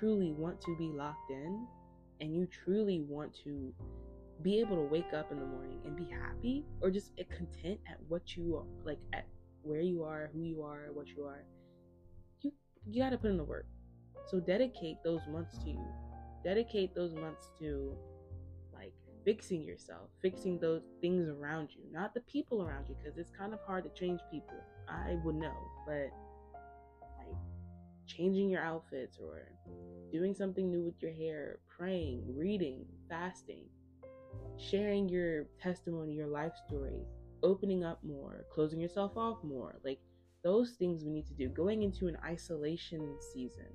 truly 0.00 0.32
want 0.32 0.60
to 0.62 0.76
be 0.76 0.88
locked 0.88 1.30
in 1.30 1.66
and 2.20 2.34
you 2.34 2.46
truly 2.46 3.00
want 3.08 3.32
to 3.44 3.72
be 4.42 4.60
able 4.60 4.76
to 4.76 4.82
wake 4.82 5.12
up 5.14 5.30
in 5.30 5.38
the 5.38 5.46
morning 5.46 5.78
and 5.84 5.96
be 5.96 6.08
happy 6.10 6.64
or 6.80 6.90
just 6.90 7.12
content 7.30 7.78
at 7.88 7.98
what 8.08 8.36
you 8.36 8.56
are, 8.56 8.84
like 8.84 8.98
at 9.12 9.26
where 9.62 9.80
you 9.80 10.02
are, 10.02 10.30
who 10.32 10.42
you 10.42 10.62
are, 10.62 10.88
what 10.92 11.08
you 11.08 11.24
are, 11.24 11.44
you 12.42 12.52
you 12.86 13.02
got 13.02 13.10
to 13.10 13.18
put 13.18 13.30
in 13.30 13.36
the 13.36 13.44
work. 13.44 13.66
So 14.26 14.40
dedicate 14.40 14.96
those 15.04 15.20
months 15.28 15.58
to 15.58 15.70
you. 15.70 15.86
Dedicate 16.42 16.94
those 16.94 17.14
months 17.14 17.50
to 17.58 17.96
like 18.72 18.92
fixing 19.24 19.62
yourself, 19.62 20.10
fixing 20.20 20.58
those 20.58 20.82
things 21.00 21.28
around 21.28 21.70
you, 21.74 21.82
not 21.90 22.12
the 22.12 22.20
people 22.20 22.62
around 22.62 22.88
you, 22.88 22.96
because 23.02 23.18
it's 23.18 23.30
kind 23.30 23.54
of 23.54 23.60
hard 23.66 23.84
to 23.84 23.90
change 23.98 24.20
people. 24.30 24.56
I 24.88 25.16
would 25.24 25.36
know, 25.36 25.56
but 25.86 26.10
like 27.18 27.34
changing 28.06 28.50
your 28.50 28.62
outfits 28.62 29.18
or 29.18 29.48
doing 30.12 30.34
something 30.34 30.70
new 30.70 30.82
with 30.82 31.00
your 31.00 31.12
hair, 31.12 31.58
praying, 31.68 32.22
reading, 32.36 32.84
fasting, 33.08 33.64
sharing 34.58 35.08
your 35.08 35.46
testimony, 35.60 36.12
your 36.12 36.26
life 36.26 36.52
story, 36.66 37.02
opening 37.42 37.84
up 37.84 38.02
more, 38.04 38.44
closing 38.52 38.80
yourself 38.80 39.12
off 39.16 39.38
more, 39.42 39.76
like 39.84 40.00
those 40.42 40.72
things 40.72 41.04
we 41.04 41.10
need 41.10 41.26
to 41.26 41.34
do. 41.34 41.48
Going 41.48 41.82
into 41.82 42.06
an 42.06 42.16
isolation 42.24 43.16
season, 43.32 43.68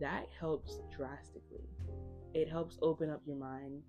that 0.00 0.26
helps 0.38 0.80
drastically. 0.94 1.68
It 2.34 2.48
helps 2.48 2.78
open 2.82 3.10
up 3.10 3.20
your 3.26 3.36
mind 3.36 3.82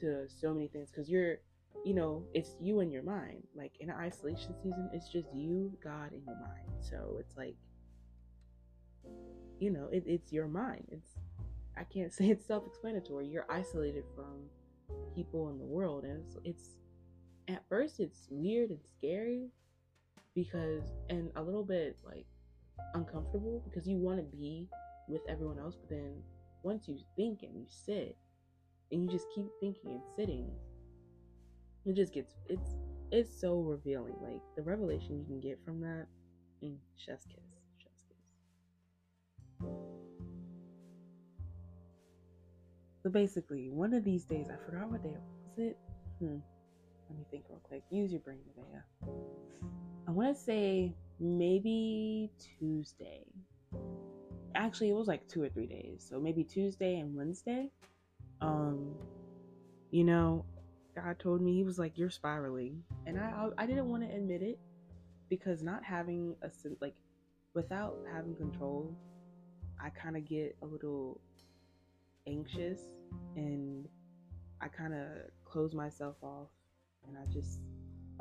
to 0.00 0.26
so 0.28 0.52
many 0.52 0.68
things 0.68 0.90
because 0.90 1.08
you're 1.08 1.36
you 1.84 1.94
know 1.94 2.24
it's 2.34 2.56
you 2.60 2.80
and 2.80 2.92
your 2.92 3.02
mind 3.02 3.42
like 3.54 3.72
in 3.80 3.90
an 3.90 3.96
isolation 3.96 4.54
season 4.62 4.90
it's 4.92 5.08
just 5.08 5.28
you 5.34 5.72
god 5.82 6.10
and 6.12 6.22
your 6.26 6.36
mind 6.36 6.68
so 6.80 7.16
it's 7.20 7.36
like 7.36 7.54
you 9.58 9.70
know 9.70 9.88
it, 9.92 10.02
it's 10.06 10.32
your 10.32 10.48
mind 10.48 10.84
it's 10.90 11.16
i 11.76 11.84
can't 11.84 12.12
say 12.12 12.26
it's 12.26 12.46
self-explanatory 12.46 13.26
you're 13.26 13.46
isolated 13.50 14.04
from 14.14 14.42
people 15.14 15.50
in 15.50 15.58
the 15.58 15.64
world. 15.64 16.04
And 16.04 16.22
it's, 16.22 16.36
it's 16.44 16.76
at 17.48 17.62
first 17.68 18.00
it's 18.00 18.26
weird 18.30 18.70
and 18.70 18.80
scary 18.84 19.48
because 20.34 20.82
and 21.08 21.30
a 21.36 21.42
little 21.42 21.64
bit 21.64 21.96
like 22.04 22.26
uncomfortable 22.94 23.62
because 23.64 23.86
you 23.86 23.96
want 23.96 24.18
to 24.18 24.36
be 24.36 24.68
with 25.08 25.22
everyone 25.28 25.58
else 25.58 25.76
but 25.76 25.88
then 25.88 26.14
once 26.64 26.88
you 26.88 26.98
think 27.14 27.42
and 27.42 27.54
you 27.54 27.64
sit 27.68 28.16
and 28.90 29.02
you 29.02 29.08
just 29.08 29.26
keep 29.34 29.46
thinking 29.60 29.92
and 29.92 30.02
sitting 30.16 30.50
it 31.86 31.94
just 31.94 32.12
gets 32.12 32.34
it's 32.48 32.74
it's 33.12 33.40
so 33.40 33.60
revealing. 33.60 34.14
Like 34.20 34.42
the 34.56 34.62
revelation 34.62 35.18
you 35.18 35.24
can 35.24 35.40
get 35.40 35.58
from 35.64 35.80
that 35.80 36.06
mm, 36.62 36.76
chef's 36.96 37.26
kiss 37.26 37.44
chef's 37.78 38.02
kiss 38.08 39.66
so 43.06 43.10
basically 43.10 43.68
one 43.70 43.94
of 43.94 44.02
these 44.02 44.24
days 44.24 44.48
i 44.50 44.56
forgot 44.68 44.90
what 44.90 45.00
day 45.00 45.10
was 45.10 45.58
it? 45.58 45.78
Hmm. 46.18 46.38
Let 47.08 47.16
me 47.16 47.24
think 47.30 47.44
real 47.48 47.60
quick. 47.62 47.84
Use 47.88 48.10
your 48.10 48.20
brain 48.20 48.40
today 48.48 48.66
i 50.08 50.10
want 50.10 50.36
to 50.36 50.42
say 50.42 50.92
maybe 51.20 52.32
tuesday. 52.58 53.22
Actually 54.56 54.90
it 54.90 54.94
was 54.94 55.06
like 55.06 55.28
two 55.28 55.40
or 55.40 55.48
three 55.48 55.68
days. 55.68 56.04
So 56.10 56.18
maybe 56.18 56.42
tuesday 56.42 56.98
and 56.98 57.14
wednesday. 57.14 57.70
Um 58.40 58.96
you 59.92 60.02
know 60.02 60.44
god 60.96 61.20
told 61.20 61.40
me 61.40 61.54
he 61.54 61.62
was 61.62 61.78
like 61.78 61.96
you're 61.96 62.10
spiraling. 62.10 62.82
And 63.06 63.20
i 63.20 63.50
i 63.56 63.66
didn't 63.66 63.88
want 63.88 64.02
to 64.02 64.12
admit 64.12 64.42
it 64.42 64.58
because 65.30 65.62
not 65.62 65.84
having 65.84 66.34
a 66.42 66.50
like 66.80 66.96
without 67.54 67.98
having 68.12 68.34
control 68.34 68.92
i 69.80 69.90
kind 69.90 70.16
of 70.16 70.28
get 70.28 70.56
a 70.62 70.66
little 70.66 71.20
anxious 72.26 72.80
and 73.36 73.86
i 74.60 74.68
kind 74.68 74.94
of 74.94 75.06
close 75.44 75.74
myself 75.74 76.16
off 76.22 76.48
and 77.06 77.16
i 77.16 77.32
just 77.32 77.60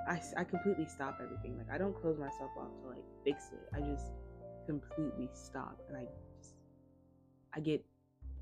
I, 0.07 0.21
I 0.37 0.43
completely 0.43 0.87
stop 0.87 1.19
everything 1.23 1.57
like 1.57 1.67
i 1.73 1.77
don't 1.77 1.99
close 1.99 2.17
myself 2.17 2.51
off 2.57 2.71
to 2.81 2.89
like 2.89 3.03
fix 3.23 3.51
it 3.51 3.69
i 3.75 3.79
just 3.79 4.11
completely 4.65 5.29
stop 5.33 5.79
and 5.87 5.97
i 5.97 6.01
just 6.37 6.55
i 7.55 7.59
get 7.59 7.83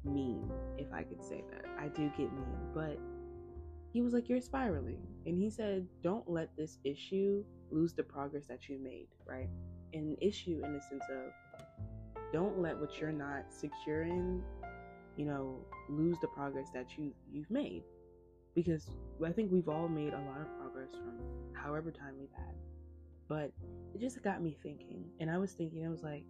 mean, 0.06 0.52
if 0.78 0.92
I 0.94 1.04
could 1.04 1.24
say 1.24 1.44
that. 1.52 1.66
I 1.80 1.88
do 1.88 2.10
get 2.18 2.32
mean, 2.34 2.58
but 2.74 3.00
he 3.92 4.02
was 4.02 4.14
like, 4.14 4.30
You're 4.30 4.42
spiraling. 4.42 5.02
And 5.26 5.38
he 5.38 5.50
said, 5.50 5.88
Don't 6.02 6.30
let 6.30 6.56
this 6.58 6.78
issue 6.84 7.44
lose 7.72 7.94
the 7.94 8.04
progress 8.04 8.46
that 8.48 8.68
you 8.68 8.80
made, 8.80 9.08
right? 9.26 9.50
An 9.94 10.18
issue 10.22 10.62
in 10.64 10.74
the 10.74 10.82
sense 10.82 11.04
of 11.10 11.32
don't 12.32 12.60
let 12.60 12.80
what 12.80 13.00
you're 13.00 13.12
not 13.12 13.46
secure 13.50 14.04
in, 14.04 14.42
you 15.18 15.26
know, 15.26 15.66
lose 15.90 16.18
the 16.20 16.28
progress 16.28 16.70
that 16.74 16.98
you 16.98 17.14
you've 17.32 17.50
made. 17.52 17.84
Because 18.56 18.88
I 19.26 19.32
think 19.32 19.52
we've 19.52 19.70
all 19.70 19.88
made 19.88 20.14
a 20.14 20.20
lot 20.20 20.42
of 20.42 20.48
progress 20.60 20.92
from 20.94 21.20
however 21.54 21.92
time 21.92 22.14
we've 22.20 22.30
had. 22.36 22.54
But 23.28 23.52
it 23.96 24.00
just 24.00 24.22
got 24.22 24.44
me 24.44 24.56
thinking. 24.62 25.06
And 25.20 25.32
I 25.32 25.38
was 25.38 25.54
thinking, 25.54 25.86
I 25.86 25.90
was 25.90 26.04
like, 26.04 26.24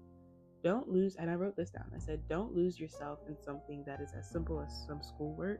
don't 0.63 0.87
lose, 0.87 1.17
and 1.17 1.29
I 1.29 1.33
wrote 1.33 1.57
this 1.57 1.69
down. 1.69 1.91
I 1.93 1.99
said, 1.99 2.21
don't 2.29 2.55
lose 2.55 2.79
yourself 2.79 3.19
in 3.27 3.35
something 3.43 3.83
that 3.85 3.99
is 3.99 4.13
as 4.17 4.29
simple 4.29 4.61
as 4.61 4.85
some 4.87 5.01
schoolwork. 5.03 5.59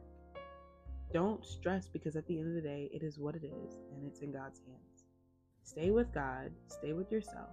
Don't 1.12 1.44
stress 1.44 1.86
because 1.86 2.16
at 2.16 2.26
the 2.26 2.38
end 2.38 2.48
of 2.48 2.54
the 2.54 2.66
day, 2.66 2.88
it 2.92 3.02
is 3.02 3.18
what 3.18 3.36
it 3.36 3.44
is 3.44 3.78
and 3.92 4.06
it's 4.06 4.20
in 4.20 4.32
God's 4.32 4.60
hands. 4.66 5.04
Stay 5.62 5.90
with 5.90 6.12
God, 6.12 6.50
stay 6.68 6.92
with 6.92 7.12
yourself. 7.12 7.50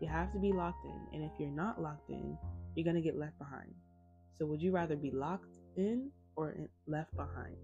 You 0.00 0.08
have 0.08 0.32
to 0.32 0.38
be 0.38 0.52
locked 0.52 0.84
in, 0.84 1.00
and 1.12 1.22
if 1.22 1.32
you're 1.38 1.48
not 1.48 1.80
locked 1.80 2.10
in, 2.10 2.36
you're 2.74 2.84
going 2.84 2.96
to 2.96 3.02
get 3.02 3.16
left 3.16 3.38
behind. 3.38 3.74
So, 4.38 4.46
would 4.46 4.62
you 4.62 4.72
rather 4.72 4.96
be 4.96 5.10
locked 5.10 5.58
in 5.76 6.10
or 6.36 6.54
left 6.86 7.14
behind? 7.16 7.56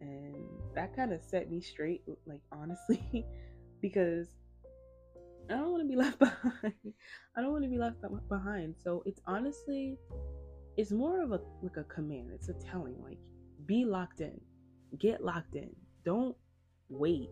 And 0.00 0.36
that 0.74 0.94
kind 0.94 1.12
of 1.12 1.22
set 1.22 1.50
me 1.50 1.60
straight, 1.60 2.02
like 2.26 2.40
honestly, 2.52 3.24
because 3.80 4.28
I 5.48 5.54
don't 5.54 5.70
want 5.70 5.82
to 5.82 5.88
be 5.88 5.96
left 5.96 6.18
behind. 6.18 6.74
I 7.36 7.40
don't 7.40 7.52
want 7.52 7.64
to 7.64 7.70
be 7.70 7.78
left 7.78 7.98
behind. 8.28 8.74
So 8.82 9.02
it's 9.06 9.20
honestly, 9.26 9.98
it's 10.76 10.90
more 10.90 11.22
of 11.22 11.32
a 11.32 11.40
like 11.62 11.76
a 11.76 11.84
command. 11.84 12.30
It's 12.34 12.48
a 12.48 12.54
telling, 12.54 12.96
like 13.02 13.18
be 13.66 13.84
locked 13.84 14.20
in, 14.20 14.40
get 14.98 15.24
locked 15.24 15.54
in. 15.54 15.70
Don't 16.04 16.36
wait 16.88 17.30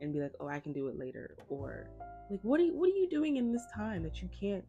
and 0.00 0.12
be 0.12 0.20
like, 0.20 0.32
oh, 0.40 0.48
I 0.48 0.60
can 0.60 0.72
do 0.72 0.88
it 0.88 0.98
later, 0.98 1.36
or 1.48 1.90
like, 2.30 2.40
what 2.42 2.60
are 2.60 2.64
you, 2.64 2.76
what 2.76 2.88
are 2.88 2.96
you 2.96 3.08
doing 3.08 3.36
in 3.36 3.52
this 3.52 3.64
time 3.74 4.02
that 4.02 4.20
you 4.20 4.28
can't 4.38 4.64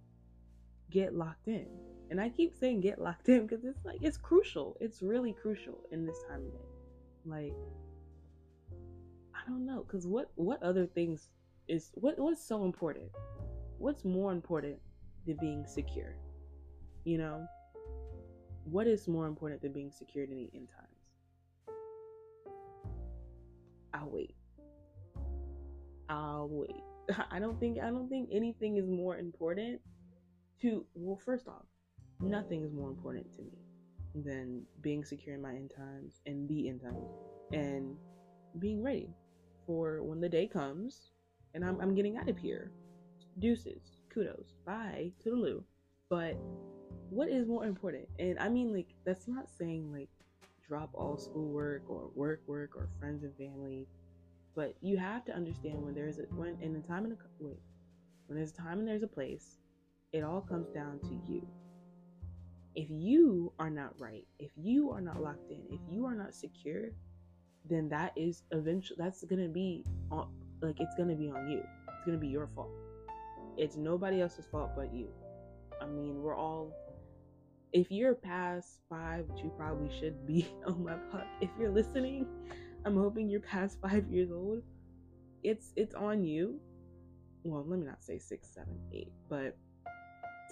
get 0.89 1.13
locked 1.13 1.47
in? 1.47 1.67
And 2.09 2.21
I 2.21 2.29
keep 2.29 2.55
saying 2.55 2.81
get 2.81 2.99
locked 2.99 3.27
in 3.29 3.45
because 3.45 3.65
it's 3.65 3.83
like 3.83 3.99
it's 4.01 4.17
crucial. 4.17 4.77
It's 4.79 5.01
really 5.01 5.33
crucial 5.33 5.79
in 5.91 6.05
this 6.05 6.17
time 6.29 6.45
of 6.45 6.51
day. 6.53 6.67
Like, 7.25 7.53
I 9.35 9.49
don't 9.49 9.65
know, 9.65 9.83
because 9.85 10.07
what 10.07 10.31
what 10.35 10.61
other 10.63 10.85
things 10.85 11.29
is 11.67 11.91
what 11.95 12.17
what's 12.17 12.41
so 12.41 12.63
important? 12.63 13.09
What's 13.77 14.05
more 14.05 14.31
important 14.31 14.77
than 15.25 15.37
being 15.39 15.65
secure? 15.65 16.15
You 17.03 17.17
know, 17.17 17.45
what 18.63 18.87
is 18.87 19.07
more 19.07 19.27
important 19.27 19.61
than 19.61 19.73
being 19.73 19.91
secure 19.91 20.23
in 20.23 20.31
the 20.31 20.49
end 20.53 20.69
times? 20.69 21.77
I'll 23.93 24.09
wait. 24.09 24.35
I'll 26.09 26.49
wait. 26.49 26.83
I 27.31 27.39
don't 27.39 27.59
think 27.59 27.79
I 27.79 27.89
don't 27.89 28.09
think 28.09 28.29
anything 28.31 28.77
is 28.77 28.87
more 28.87 29.17
important 29.17 29.81
to 30.61 30.85
well 30.93 31.19
first 31.23 31.47
off, 31.47 31.65
nothing 32.19 32.63
is 32.63 32.73
more 32.73 32.89
important 32.89 33.31
to 33.35 33.41
me 33.41 34.23
than 34.23 34.63
being 34.81 35.03
secure 35.03 35.35
in 35.35 35.41
my 35.41 35.51
end 35.51 35.71
times 35.75 36.21
and 36.25 36.47
the 36.49 36.69
end 36.69 36.81
times 36.81 37.11
and 37.53 37.95
being 38.59 38.81
ready 38.81 39.09
for 39.65 40.01
when 40.03 40.19
the 40.19 40.29
day 40.29 40.47
comes 40.47 41.11
and 41.53 41.63
I'm, 41.63 41.79
I'm 41.79 41.95
getting 41.95 42.17
out 42.17 42.29
of 42.29 42.37
here. 42.37 42.71
Deuces, 43.39 44.01
kudos, 44.13 44.55
bye, 44.65 45.11
toodaloo. 45.23 45.63
But 46.09 46.37
what 47.09 47.29
is 47.29 47.47
more 47.47 47.65
important? 47.65 48.07
And 48.19 48.39
I 48.39 48.49
mean, 48.49 48.73
like, 48.73 48.93
that's 49.05 49.27
not 49.27 49.49
saying 49.49 49.91
like 49.91 50.09
drop 50.67 50.89
all 50.93 51.17
schoolwork 51.17 51.83
or 51.87 52.09
work, 52.15 52.41
work 52.47 52.71
or 52.75 52.89
friends 52.99 53.23
and 53.23 53.35
family 53.37 53.87
but 54.57 54.73
you 54.81 54.97
have 54.97 55.23
to 55.25 55.31
understand 55.33 55.79
when 55.79 55.93
there's 55.93 56.17
a 56.17 56.23
when 56.35 56.57
in 56.61 56.75
a 56.75 56.81
time 56.81 57.05
and 57.05 57.13
a 57.13 57.17
wait, 57.39 57.61
when 58.25 58.37
there's 58.37 58.49
a 58.49 58.55
time 58.55 58.79
and 58.79 58.87
there's 58.87 59.03
a 59.03 59.07
place, 59.07 59.59
it 60.11 60.23
all 60.23 60.41
comes 60.41 60.67
down 60.71 60.99
to 61.01 61.31
you. 61.31 61.47
If 62.77 62.85
you 62.91 63.51
are 63.57 63.71
not 63.71 63.99
right, 63.99 64.27
if 64.37 64.51
you 64.55 64.91
are 64.91 65.01
not 65.01 65.19
locked 65.19 65.49
in, 65.49 65.63
if 65.71 65.81
you 65.89 66.05
are 66.05 66.13
not 66.13 66.35
secure, 66.35 66.91
then 67.67 67.89
that 67.89 68.13
is 68.15 68.43
eventually 68.51 68.97
that's 68.99 69.23
gonna 69.23 69.49
be 69.49 69.83
on 70.11 70.31
like 70.61 70.79
it's 70.79 70.93
gonna 70.95 71.15
be 71.15 71.27
on 71.27 71.49
you. 71.49 71.57
It's 71.57 72.05
gonna 72.05 72.19
be 72.19 72.27
your 72.27 72.47
fault. 72.53 72.69
It's 73.57 73.75
nobody 73.75 74.21
else's 74.21 74.45
fault 74.45 74.71
but 74.75 74.93
you. 74.93 75.09
I 75.81 75.87
mean, 75.87 76.21
we're 76.21 76.35
all 76.35 76.71
if 77.73 77.89
you're 77.89 78.13
past 78.13 78.79
five, 78.87 79.25
which 79.27 79.43
you 79.43 79.51
probably 79.57 79.89
should 79.99 80.27
be 80.27 80.47
on 80.67 80.83
my 80.83 80.93
podcast, 80.93 81.25
if 81.41 81.49
you're 81.59 81.71
listening, 81.71 82.27
I'm 82.85 82.95
hoping 82.95 83.27
you're 83.27 83.39
past 83.39 83.79
five 83.81 84.05
years 84.07 84.29
old. 84.31 84.61
It's 85.41 85.73
it's 85.75 85.95
on 85.95 86.23
you. 86.23 86.59
Well, 87.43 87.65
let 87.67 87.79
me 87.79 87.87
not 87.87 88.03
say 88.03 88.19
six, 88.19 88.53
seven, 88.53 88.77
eight, 88.93 89.11
but 89.29 89.57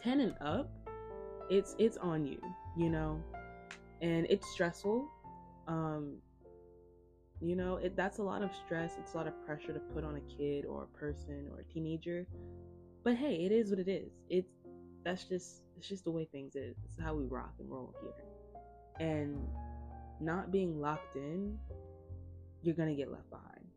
ten 0.02 0.22
and 0.22 0.34
up, 0.42 0.72
it's 1.50 1.76
it's 1.80 1.98
on 1.98 2.26
you, 2.26 2.40
you 2.78 2.90
know, 2.90 3.22
and 4.02 4.26
it's 4.30 4.50
stressful. 4.52 5.10
Um, 5.68 6.18
you 7.42 7.56
know, 7.56 7.78
it 7.78 7.96
that's 7.96 8.20
a 8.20 8.24
lot 8.24 8.44
of 8.44 8.52
stress. 8.66 8.94
It's 9.00 9.14
a 9.14 9.18
lot 9.18 9.28
of 9.28 9.34
pressure 9.46 9.74
to 9.74 9.80
put 9.80 10.04
on 10.04 10.16
a 10.16 10.22
kid 10.38 10.66
or 10.66 10.84
a 10.84 10.98
person 10.98 11.48
or 11.52 11.60
a 11.60 11.64
teenager. 11.64 12.28
But 13.04 13.16
hey, 13.16 13.36
it 13.46 13.52
is 13.52 13.70
what 13.70 13.80
it 13.80 13.88
is. 13.88 14.12
It's 14.30 14.52
that's 15.04 15.26
just 15.26 15.64
it's 15.78 15.88
just 15.88 16.04
the 16.04 16.12
way 16.12 16.26
things 16.32 16.56
is. 16.56 16.76
It's 16.86 17.00
how 17.00 17.16
we 17.16 17.26
rock 17.26 17.54
and 17.60 17.70
roll 17.70 17.94
here. 18.02 19.08
And 19.08 19.38
not 20.22 20.52
being 20.52 20.80
locked 20.80 21.18
in 21.18 21.60
you're 22.66 22.76
to 22.76 22.96
get 22.96 23.12
left 23.12 23.30
behind. 23.30 23.68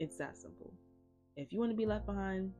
It's 0.00 0.16
that 0.16 0.36
simple. 0.36 0.72
If 1.36 1.52
you 1.52 1.58
want 1.58 1.70
to 1.72 1.76
be 1.76 1.84
left 1.84 2.06
behind, 2.06 2.52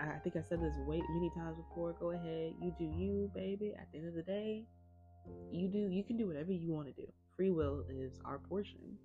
I 0.00 0.18
think 0.22 0.36
I 0.36 0.42
said 0.48 0.60
this 0.60 0.76
way 0.86 1.02
many 1.10 1.30
times 1.36 1.56
before. 1.56 1.94
Go 1.98 2.10
ahead, 2.10 2.54
you 2.60 2.74
do 2.78 2.84
you, 2.84 3.30
baby. 3.34 3.74
At 3.78 3.88
the 3.92 3.98
end 3.98 4.08
of 4.08 4.14
the 4.14 4.22
day, 4.22 4.64
you 5.50 5.68
do 5.68 5.88
you 5.90 6.04
can 6.04 6.16
do 6.16 6.26
whatever 6.26 6.52
you 6.52 6.72
want 6.72 6.86
to 6.88 6.92
do. 6.92 7.08
Free 7.36 7.50
will 7.50 7.84
is 7.88 8.20
our 8.24 8.38
portion. 8.38 8.98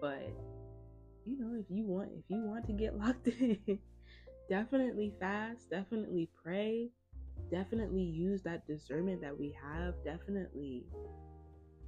But 0.00 0.32
you 1.26 1.38
know, 1.38 1.58
if 1.58 1.66
you 1.68 1.84
want 1.84 2.10
if 2.12 2.24
you 2.28 2.42
want 2.42 2.66
to 2.66 2.72
get 2.72 2.98
locked 2.98 3.26
in, 3.26 3.78
definitely 4.48 5.12
fast, 5.20 5.68
definitely 5.70 6.30
pray, 6.42 6.90
definitely 7.50 8.02
use 8.02 8.42
that 8.42 8.66
discernment 8.66 9.20
that 9.22 9.38
we 9.38 9.54
have, 9.62 9.94
definitely 10.04 10.84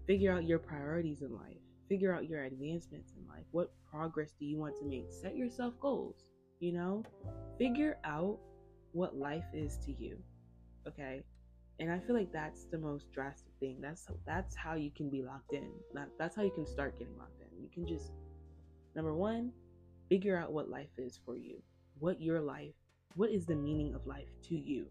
figure 0.06 0.32
out 0.32 0.44
your 0.44 0.58
priorities 0.58 1.22
in 1.22 1.32
life 1.32 1.62
figure 1.92 2.14
out 2.14 2.26
your 2.26 2.44
advancements 2.44 3.12
in 3.18 3.28
life. 3.28 3.44
What 3.50 3.70
progress 3.90 4.32
do 4.38 4.46
you 4.46 4.56
want 4.56 4.76
to 4.78 4.84
make? 4.86 5.06
Set 5.10 5.36
yourself 5.36 5.74
goals, 5.78 6.24
you 6.62 6.72
know? 6.72 7.02
Figure 7.58 7.98
out 8.04 8.38
what 8.92 9.16
life 9.16 9.44
is 9.52 9.76
to 9.84 9.92
you. 9.92 10.16
Okay? 10.86 11.22
And 11.80 11.90
I 11.90 11.98
feel 11.98 12.14
like 12.14 12.32
that's 12.32 12.66
the 12.70 12.78
most 12.78 13.10
drastic 13.12 13.52
thing. 13.58 13.78
That's 13.80 14.06
that's 14.24 14.54
how 14.54 14.74
you 14.74 14.90
can 14.96 15.10
be 15.10 15.22
locked 15.22 15.52
in. 15.52 15.68
That, 15.92 16.08
that's 16.18 16.36
how 16.36 16.42
you 16.42 16.52
can 16.52 16.66
start 16.66 16.98
getting 16.98 17.18
locked 17.18 17.40
in. 17.40 17.60
You 17.60 17.68
can 17.74 17.86
just 17.86 18.12
number 18.94 19.12
1, 19.14 19.50
figure 20.08 20.36
out 20.36 20.52
what 20.52 20.70
life 20.70 20.90
is 20.98 21.18
for 21.24 21.36
you. 21.36 21.60
What 21.98 22.20
your 22.20 22.40
life, 22.40 22.74
what 23.16 23.30
is 23.30 23.46
the 23.46 23.56
meaning 23.56 23.94
of 23.94 24.06
life 24.06 24.28
to 24.48 24.56
you? 24.56 24.86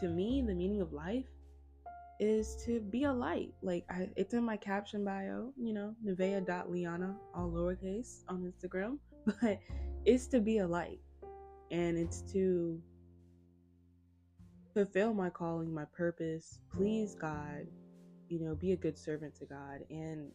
To 0.00 0.08
me, 0.08 0.42
the 0.44 0.54
meaning 0.54 0.80
of 0.80 0.92
life 0.92 1.26
is 2.18 2.56
to 2.64 2.80
be 2.80 3.04
a 3.04 3.12
light. 3.12 3.52
Like 3.62 3.84
I, 3.90 4.08
it's 4.16 4.34
in 4.34 4.42
my 4.42 4.56
caption 4.56 5.04
bio, 5.04 5.52
you 5.56 5.74
know, 5.74 5.94
Nevaeh.Leona, 6.04 7.14
all 7.34 7.50
lowercase 7.50 8.22
on 8.28 8.50
Instagram. 8.50 8.98
But 9.40 9.60
it's 10.04 10.26
to 10.28 10.40
be 10.40 10.58
a 10.58 10.66
light. 10.66 11.00
And 11.70 11.96
it's 11.96 12.22
to 12.32 12.80
fulfill 14.74 15.14
my 15.14 15.30
calling, 15.30 15.72
my 15.72 15.84
purpose, 15.96 16.60
please 16.74 17.14
God, 17.14 17.66
you 18.28 18.40
know, 18.40 18.54
be 18.54 18.72
a 18.72 18.76
good 18.76 18.98
servant 18.98 19.34
to 19.36 19.46
God 19.46 19.80
and 19.90 20.30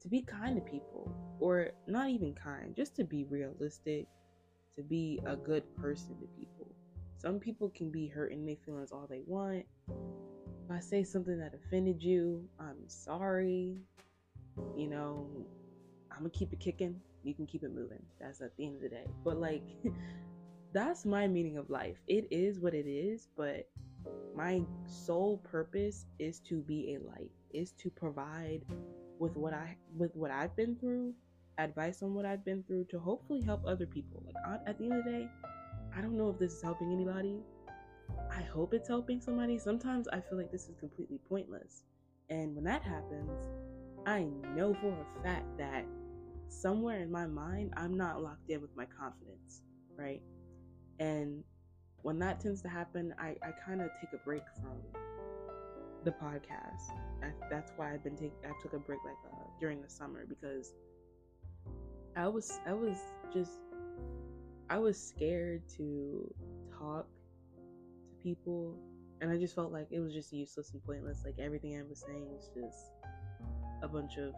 to 0.00 0.08
be 0.08 0.22
kind 0.22 0.56
to 0.56 0.62
people. 0.62 1.14
Or 1.38 1.70
not 1.86 2.10
even 2.10 2.34
kind, 2.34 2.74
just 2.74 2.96
to 2.96 3.04
be 3.04 3.24
realistic, 3.24 4.06
to 4.76 4.82
be 4.82 5.20
a 5.26 5.36
good 5.36 5.64
person 5.76 6.16
to 6.20 6.26
people. 6.38 6.74
Some 7.18 7.38
people 7.38 7.70
can 7.70 7.90
be 7.90 8.08
hurting 8.08 8.44
their 8.44 8.56
feelings 8.64 8.90
all 8.92 9.06
they 9.08 9.22
want 9.26 9.64
if 10.64 10.70
I 10.70 10.80
say 10.80 11.04
something 11.04 11.38
that 11.38 11.52
offended 11.54 12.02
you, 12.02 12.48
I'm 12.58 12.88
sorry. 12.88 13.76
You 14.76 14.88
know, 14.88 15.28
I'm 16.10 16.18
gonna 16.18 16.30
keep 16.30 16.52
it 16.52 16.60
kicking. 16.60 17.00
You 17.24 17.34
can 17.34 17.46
keep 17.46 17.62
it 17.62 17.74
moving. 17.74 18.02
That's 18.20 18.40
at 18.40 18.56
the 18.56 18.66
end 18.66 18.76
of 18.76 18.82
the 18.82 18.88
day. 18.88 19.06
But 19.24 19.38
like, 19.38 19.62
that's 20.72 21.04
my 21.04 21.26
meaning 21.26 21.56
of 21.56 21.70
life. 21.70 21.96
It 22.06 22.28
is 22.30 22.60
what 22.60 22.74
it 22.74 22.86
is, 22.86 23.28
but 23.36 23.68
my 24.36 24.62
sole 24.86 25.38
purpose 25.38 26.06
is 26.18 26.40
to 26.40 26.60
be 26.60 26.94
a 26.94 27.06
light, 27.08 27.30
is 27.52 27.72
to 27.72 27.90
provide 27.90 28.62
with 29.18 29.36
what 29.36 29.54
I 29.54 29.76
with 29.96 30.14
what 30.14 30.30
I've 30.30 30.54
been 30.56 30.76
through, 30.76 31.14
advice 31.58 32.02
on 32.02 32.14
what 32.14 32.26
I've 32.26 32.44
been 32.44 32.62
through 32.64 32.84
to 32.90 32.98
hopefully 32.98 33.40
help 33.40 33.62
other 33.66 33.86
people. 33.86 34.22
Like 34.26 34.34
at 34.66 34.78
the 34.78 34.84
end 34.84 34.98
of 34.98 35.04
the 35.04 35.10
day, 35.10 35.28
I 35.96 36.00
don't 36.00 36.16
know 36.16 36.30
if 36.30 36.38
this 36.38 36.52
is 36.54 36.62
helping 36.62 36.92
anybody, 36.92 37.38
I 38.30 38.42
hope 38.42 38.74
it's 38.74 38.88
helping 38.88 39.20
somebody. 39.20 39.58
Sometimes 39.58 40.08
I 40.08 40.20
feel 40.20 40.38
like 40.38 40.50
this 40.50 40.68
is 40.68 40.74
completely 40.78 41.18
pointless. 41.28 41.84
And 42.30 42.54
when 42.54 42.64
that 42.64 42.82
happens, 42.82 43.48
I 44.06 44.26
know 44.54 44.74
for 44.74 44.88
a 44.88 45.22
fact 45.22 45.46
that 45.58 45.84
somewhere 46.48 47.00
in 47.00 47.10
my 47.10 47.26
mind, 47.26 47.72
I'm 47.76 47.96
not 47.96 48.22
locked 48.22 48.48
in 48.50 48.60
with 48.60 48.74
my 48.76 48.86
confidence, 48.86 49.62
right? 49.96 50.22
And 50.98 51.42
when 52.02 52.18
that 52.18 52.40
tends 52.40 52.62
to 52.62 52.68
happen, 52.68 53.14
I, 53.18 53.36
I 53.42 53.50
kind 53.64 53.80
of 53.80 53.88
take 54.00 54.12
a 54.12 54.22
break 54.24 54.42
from 54.60 54.78
the 56.04 56.10
podcast. 56.12 56.90
I, 57.22 57.30
that's 57.50 57.72
why 57.76 57.92
I've 57.92 58.04
been 58.04 58.16
taking, 58.16 58.36
I 58.44 58.52
took 58.62 58.74
a 58.74 58.78
break 58.78 59.00
like 59.04 59.16
uh, 59.32 59.44
during 59.60 59.80
the 59.80 59.88
summer 59.88 60.26
because 60.28 60.74
I 62.16 62.28
was, 62.28 62.60
I 62.66 62.74
was 62.74 62.98
just, 63.32 63.58
I 64.70 64.78
was 64.78 65.00
scared 65.00 65.62
to 65.76 66.32
talk 66.78 67.06
to 67.54 68.22
people 68.22 68.76
and 69.20 69.30
I 69.30 69.38
just 69.38 69.54
felt 69.54 69.72
like 69.72 69.88
it 69.90 70.00
was 70.00 70.12
just 70.12 70.32
useless 70.32 70.72
and 70.72 70.84
pointless. 70.84 71.22
Like 71.24 71.38
everything 71.38 71.78
I 71.78 71.82
was 71.88 72.04
saying 72.06 72.26
was 72.30 72.50
just 72.54 72.92
a 73.82 73.88
bunch 73.88 74.18
of 74.18 74.34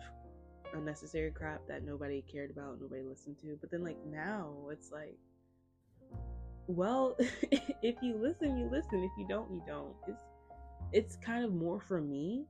unnecessary 0.77 1.31
crap 1.31 1.61
that 1.69 1.85
nobody 1.85 2.23
cared 2.31 2.51
about, 2.51 2.81
nobody 2.81 3.03
listened 3.03 3.39
to. 3.41 3.57
But 3.61 3.71
then 3.71 3.85
like 3.85 3.99
now 4.07 4.53
it's 4.71 4.91
like 4.93 5.17
well, 6.69 7.17
if 7.83 7.97
you 8.03 8.17
listen, 8.17 8.57
you 8.57 8.69
listen. 8.71 9.03
If 9.05 9.13
you 9.17 9.27
don't, 9.29 9.51
you 9.51 9.63
don't. 9.67 9.95
It's 10.07 10.23
it's 10.93 11.17
kind 11.17 11.45
of 11.45 11.53
more 11.53 11.81
for 11.81 12.01
me, 12.01 12.45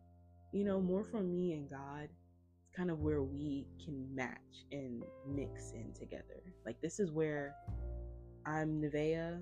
you 0.52 0.64
know, 0.64 0.80
more 0.80 1.04
for 1.04 1.22
me 1.22 1.52
and 1.52 1.68
God. 1.68 2.04
It's 2.04 2.76
kind 2.76 2.90
of 2.90 3.00
where 3.00 3.22
we 3.22 3.66
can 3.84 4.06
match 4.14 4.64
and 4.72 5.02
mix 5.26 5.72
in 5.72 5.92
together. 5.98 6.42
Like 6.64 6.80
this 6.80 6.98
is 6.98 7.10
where 7.10 7.54
I'm 8.46 8.80
Nevaeh 8.80 9.40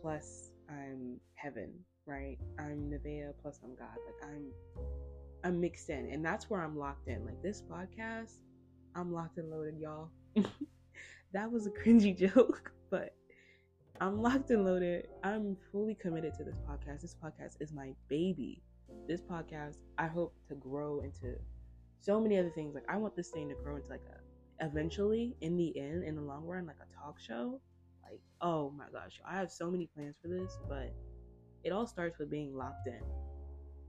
plus 0.00 0.50
I'm 0.68 1.20
heaven, 1.34 1.72
right? 2.06 2.38
I'm 2.58 2.90
Nevaeh 2.90 3.32
plus 3.40 3.60
I'm 3.64 3.74
God. 3.74 3.96
Like 4.06 4.30
I'm 4.30 4.50
I'm 5.44 5.60
mixed 5.60 5.90
in 5.90 6.08
and 6.10 6.24
that's 6.24 6.48
where 6.48 6.62
I'm 6.62 6.78
locked 6.78 7.06
in. 7.06 7.24
Like 7.26 7.42
this 7.42 7.62
podcast, 7.62 8.38
I'm 8.96 9.12
locked 9.12 9.36
and 9.36 9.50
loaded, 9.50 9.78
y'all. 9.78 10.08
that 11.34 11.52
was 11.52 11.66
a 11.66 11.70
cringy 11.70 12.16
joke, 12.34 12.72
but 12.90 13.14
I'm 14.00 14.22
locked 14.22 14.50
and 14.50 14.64
loaded. 14.64 15.06
I'm 15.22 15.56
fully 15.70 15.94
committed 15.94 16.32
to 16.38 16.44
this 16.44 16.56
podcast. 16.68 17.02
This 17.02 17.14
podcast 17.22 17.56
is 17.60 17.72
my 17.72 17.92
baby. 18.08 18.62
This 19.06 19.20
podcast, 19.20 19.76
I 19.98 20.06
hope 20.06 20.34
to 20.48 20.54
grow 20.54 21.00
into 21.00 21.36
so 22.00 22.18
many 22.20 22.38
other 22.38 22.50
things. 22.54 22.74
Like 22.74 22.84
I 22.88 22.96
want 22.96 23.14
this 23.14 23.28
thing 23.28 23.48
to 23.50 23.54
grow 23.62 23.76
into 23.76 23.88
like 23.88 24.02
a 24.10 24.64
eventually 24.64 25.36
in 25.42 25.56
the 25.56 25.78
end, 25.78 26.04
in 26.04 26.16
the 26.16 26.22
long 26.22 26.44
run, 26.44 26.66
like 26.66 26.76
a 26.76 27.04
talk 27.04 27.20
show. 27.20 27.60
Like, 28.02 28.20
oh 28.40 28.70
my 28.70 28.86
gosh, 28.92 29.20
I 29.28 29.36
have 29.36 29.50
so 29.50 29.70
many 29.70 29.88
plans 29.94 30.16
for 30.22 30.28
this, 30.28 30.58
but 30.68 30.94
it 31.64 31.70
all 31.70 31.86
starts 31.86 32.18
with 32.18 32.30
being 32.30 32.54
locked 32.54 32.86
in. 32.86 33.00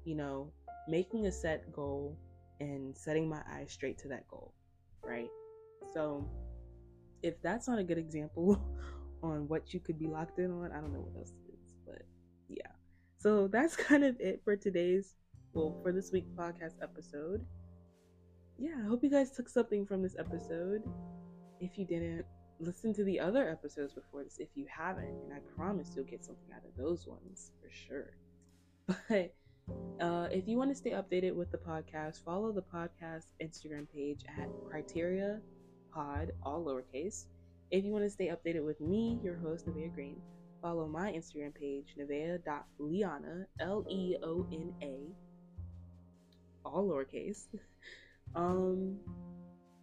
You 0.04 0.16
know, 0.16 0.52
making 0.88 1.28
a 1.28 1.32
set 1.32 1.72
goal 1.72 2.18
and 2.60 2.96
setting 2.96 3.28
my 3.28 3.42
eyes 3.52 3.72
straight 3.72 3.98
to 4.00 4.08
that 4.10 4.28
goal, 4.28 4.54
right? 5.04 5.30
So, 5.94 6.28
if 7.24 7.42
that's 7.42 7.68
not 7.68 7.80
a 7.80 7.84
good 7.84 7.98
example 7.98 8.62
on 9.24 9.48
what 9.48 9.74
you 9.74 9.80
could 9.80 10.00
be 10.00 10.08
locked 10.08 10.40
in 10.40 10.52
on, 10.52 10.72
I 10.72 10.80
don't 10.80 10.94
know 10.94 11.02
what 11.02 11.18
else 11.18 11.34
is, 11.52 11.74
but 11.86 12.04
yeah. 12.50 12.72
So, 13.18 13.48
that's 13.48 13.76
kind 13.90 14.04
of 14.04 14.20
it 14.20 14.42
for 14.44 14.56
today's, 14.56 15.16
well, 15.54 15.76
for 15.84 15.92
this 15.92 16.12
week's 16.12 16.32
podcast 16.32 16.82
episode. 16.82 17.46
Yeah, 18.58 18.76
I 18.84 18.88
hope 18.88 19.04
you 19.04 19.10
guys 19.10 19.32
took 19.32 19.50
something 19.50 19.86
from 19.86 20.02
this 20.02 20.16
episode. 20.18 20.84
If 21.60 21.78
you 21.78 21.86
didn't, 21.86 22.26
listen 22.60 22.94
to 22.94 23.04
the 23.04 23.20
other 23.20 23.50
episodes 23.50 23.94
before 23.94 24.24
this 24.24 24.38
if 24.40 24.50
you 24.56 24.66
haven't, 24.70 25.04
and 25.04 25.34
I 25.34 25.40
promise 25.58 25.92
you'll 25.96 26.06
get 26.06 26.24
something 26.24 26.54
out 26.54 26.64
of 26.66 26.76
those 26.78 27.06
ones 27.08 27.52
for 27.62 27.70
sure. 27.70 28.14
But 29.10 29.34
uh, 30.02 30.28
if 30.32 30.48
you 30.48 30.58
want 30.58 30.70
to 30.70 30.76
stay 30.76 30.92
updated 30.92 31.34
with 31.34 31.52
the 31.52 31.58
podcast, 31.58 32.24
follow 32.24 32.52
the 32.52 32.62
podcast 32.62 33.26
Instagram 33.42 33.88
page 33.94 34.22
at 34.40 34.50
Criteria 34.70 35.40
Pod, 35.94 36.32
all 36.44 36.64
lowercase. 36.64 37.26
If 37.72 37.84
you 37.84 37.92
want 37.92 38.04
to 38.04 38.10
stay 38.10 38.28
updated 38.28 38.66
with 38.66 38.80
me, 38.82 39.20
your 39.24 39.38
host, 39.38 39.68
Nevaeh 39.68 39.94
Green, 39.94 40.18
follow 40.62 40.88
my 40.88 41.12
Instagram 41.12 41.54
page, 41.56 41.96
nevaeh.leona, 42.00 43.46
L 43.60 43.86
E 43.90 44.16
O 44.22 44.46
N 44.52 44.74
A, 44.82 44.98
all 46.66 46.90
lowercase. 46.90 47.46
um, 48.36 48.98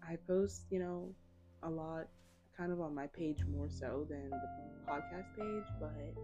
I 0.06 0.16
post, 0.26 0.66
you 0.70 0.78
know, 0.78 1.14
a 1.62 1.70
lot 1.70 2.08
kind 2.56 2.70
of 2.72 2.80
on 2.80 2.94
my 2.94 3.06
page 3.08 3.38
more 3.50 3.68
so 3.70 4.06
than 4.08 4.30
the 4.30 4.90
podcast 4.92 5.34
page, 5.36 5.64
but 5.80 6.14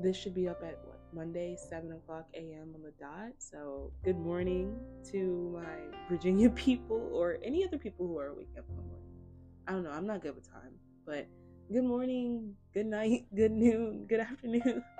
this 0.00 0.16
should 0.16 0.34
be 0.34 0.48
up 0.48 0.62
at 0.62 0.78
what 0.84 0.93
Monday, 1.14 1.56
7 1.70 1.92
o'clock 1.92 2.26
a.m. 2.34 2.72
on 2.74 2.82
the 2.82 2.92
dot. 2.98 3.32
So, 3.38 3.92
good 4.04 4.18
morning 4.18 4.76
to 5.12 5.52
my 5.54 5.96
Virginia 6.10 6.50
people 6.66 7.10
or 7.12 7.38
any 7.44 7.64
other 7.64 7.78
people 7.78 8.06
who 8.08 8.18
are 8.18 8.34
waking 8.34 8.58
up 8.58 8.64
in 8.68 8.76
the 8.76 8.82
morning. 8.82 9.06
I 9.68 9.72
don't 9.72 9.84
know, 9.84 9.92
I'm 9.92 10.06
not 10.06 10.22
good 10.22 10.34
with 10.34 10.50
time, 10.50 10.72
but 11.06 11.28
good 11.72 11.84
morning, 11.84 12.54
good 12.74 12.86
night, 12.86 13.26
good 13.36 13.52
noon, 13.52 14.06
good 14.08 14.20
afternoon. 14.20 14.82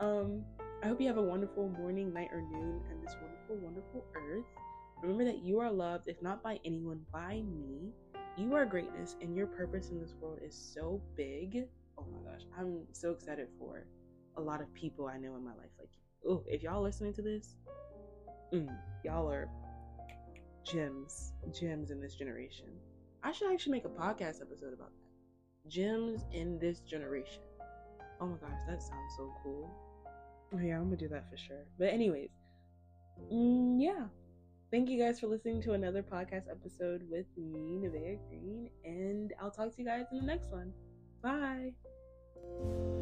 Um, 0.00 0.46
I 0.82 0.86
hope 0.86 0.98
you 0.98 1.06
have 1.08 1.18
a 1.18 1.22
wonderful 1.22 1.68
morning, 1.68 2.14
night, 2.14 2.30
or 2.32 2.40
noon, 2.40 2.80
and 2.90 3.04
this 3.04 3.14
wonderful, 3.20 3.56
wonderful 3.56 4.06
earth. 4.16 4.46
Remember 5.02 5.24
that 5.24 5.44
you 5.44 5.60
are 5.60 5.70
loved, 5.70 6.08
if 6.08 6.22
not 6.22 6.42
by 6.42 6.58
anyone, 6.64 7.02
by 7.12 7.42
me. 7.42 7.92
You 8.38 8.54
are 8.54 8.64
greatness, 8.64 9.16
and 9.20 9.36
your 9.36 9.46
purpose 9.46 9.90
in 9.90 10.00
this 10.00 10.14
world 10.18 10.38
is 10.42 10.54
so 10.54 11.02
big. 11.18 11.66
Oh 11.98 12.06
my 12.10 12.32
gosh, 12.32 12.40
I'm 12.58 12.86
so 12.92 13.10
excited 13.10 13.48
for 13.58 13.84
a 14.36 14.40
lot 14.40 14.60
of 14.60 14.72
people 14.74 15.06
I 15.06 15.18
know 15.18 15.36
in 15.36 15.44
my 15.44 15.50
life. 15.52 15.70
Like, 15.78 15.90
oh, 16.26 16.42
if 16.46 16.62
y'all 16.62 16.82
listening 16.82 17.12
to 17.14 17.22
this, 17.22 17.56
mm, 18.52 18.68
y'all 19.04 19.30
are 19.30 19.48
gems, 20.64 21.32
gems 21.58 21.90
in 21.90 22.00
this 22.00 22.14
generation. 22.14 22.66
I 23.22 23.32
should 23.32 23.52
actually 23.52 23.72
make 23.72 23.84
a 23.84 23.88
podcast 23.88 24.40
episode 24.40 24.72
about 24.72 24.90
that. 24.90 25.70
Gems 25.70 26.24
in 26.32 26.58
this 26.58 26.80
generation. 26.80 27.42
Oh 28.20 28.26
my 28.26 28.36
gosh, 28.36 28.58
that 28.68 28.82
sounds 28.82 29.14
so 29.16 29.32
cool. 29.42 29.70
Oh 30.54 30.58
yeah, 30.58 30.76
I'm 30.76 30.84
gonna 30.84 30.96
do 30.96 31.08
that 31.08 31.30
for 31.30 31.36
sure. 31.36 31.64
But 31.78 31.88
anyways, 31.88 32.30
mm, 33.32 33.76
yeah. 33.80 34.06
Thank 34.70 34.88
you 34.88 34.98
guys 35.02 35.18
for 35.18 35.26
listening 35.26 35.60
to 35.62 35.72
another 35.72 36.02
podcast 36.02 36.48
episode 36.48 37.02
with 37.10 37.26
me, 37.36 37.80
Nevaeh 37.82 38.18
Green, 38.28 38.70
and 38.84 39.32
I'll 39.42 39.50
talk 39.50 39.74
to 39.74 39.82
you 39.82 39.84
guys 39.84 40.04
in 40.12 40.18
the 40.18 40.24
next 40.24 40.52
one. 40.52 40.72
Bye. 41.22 42.99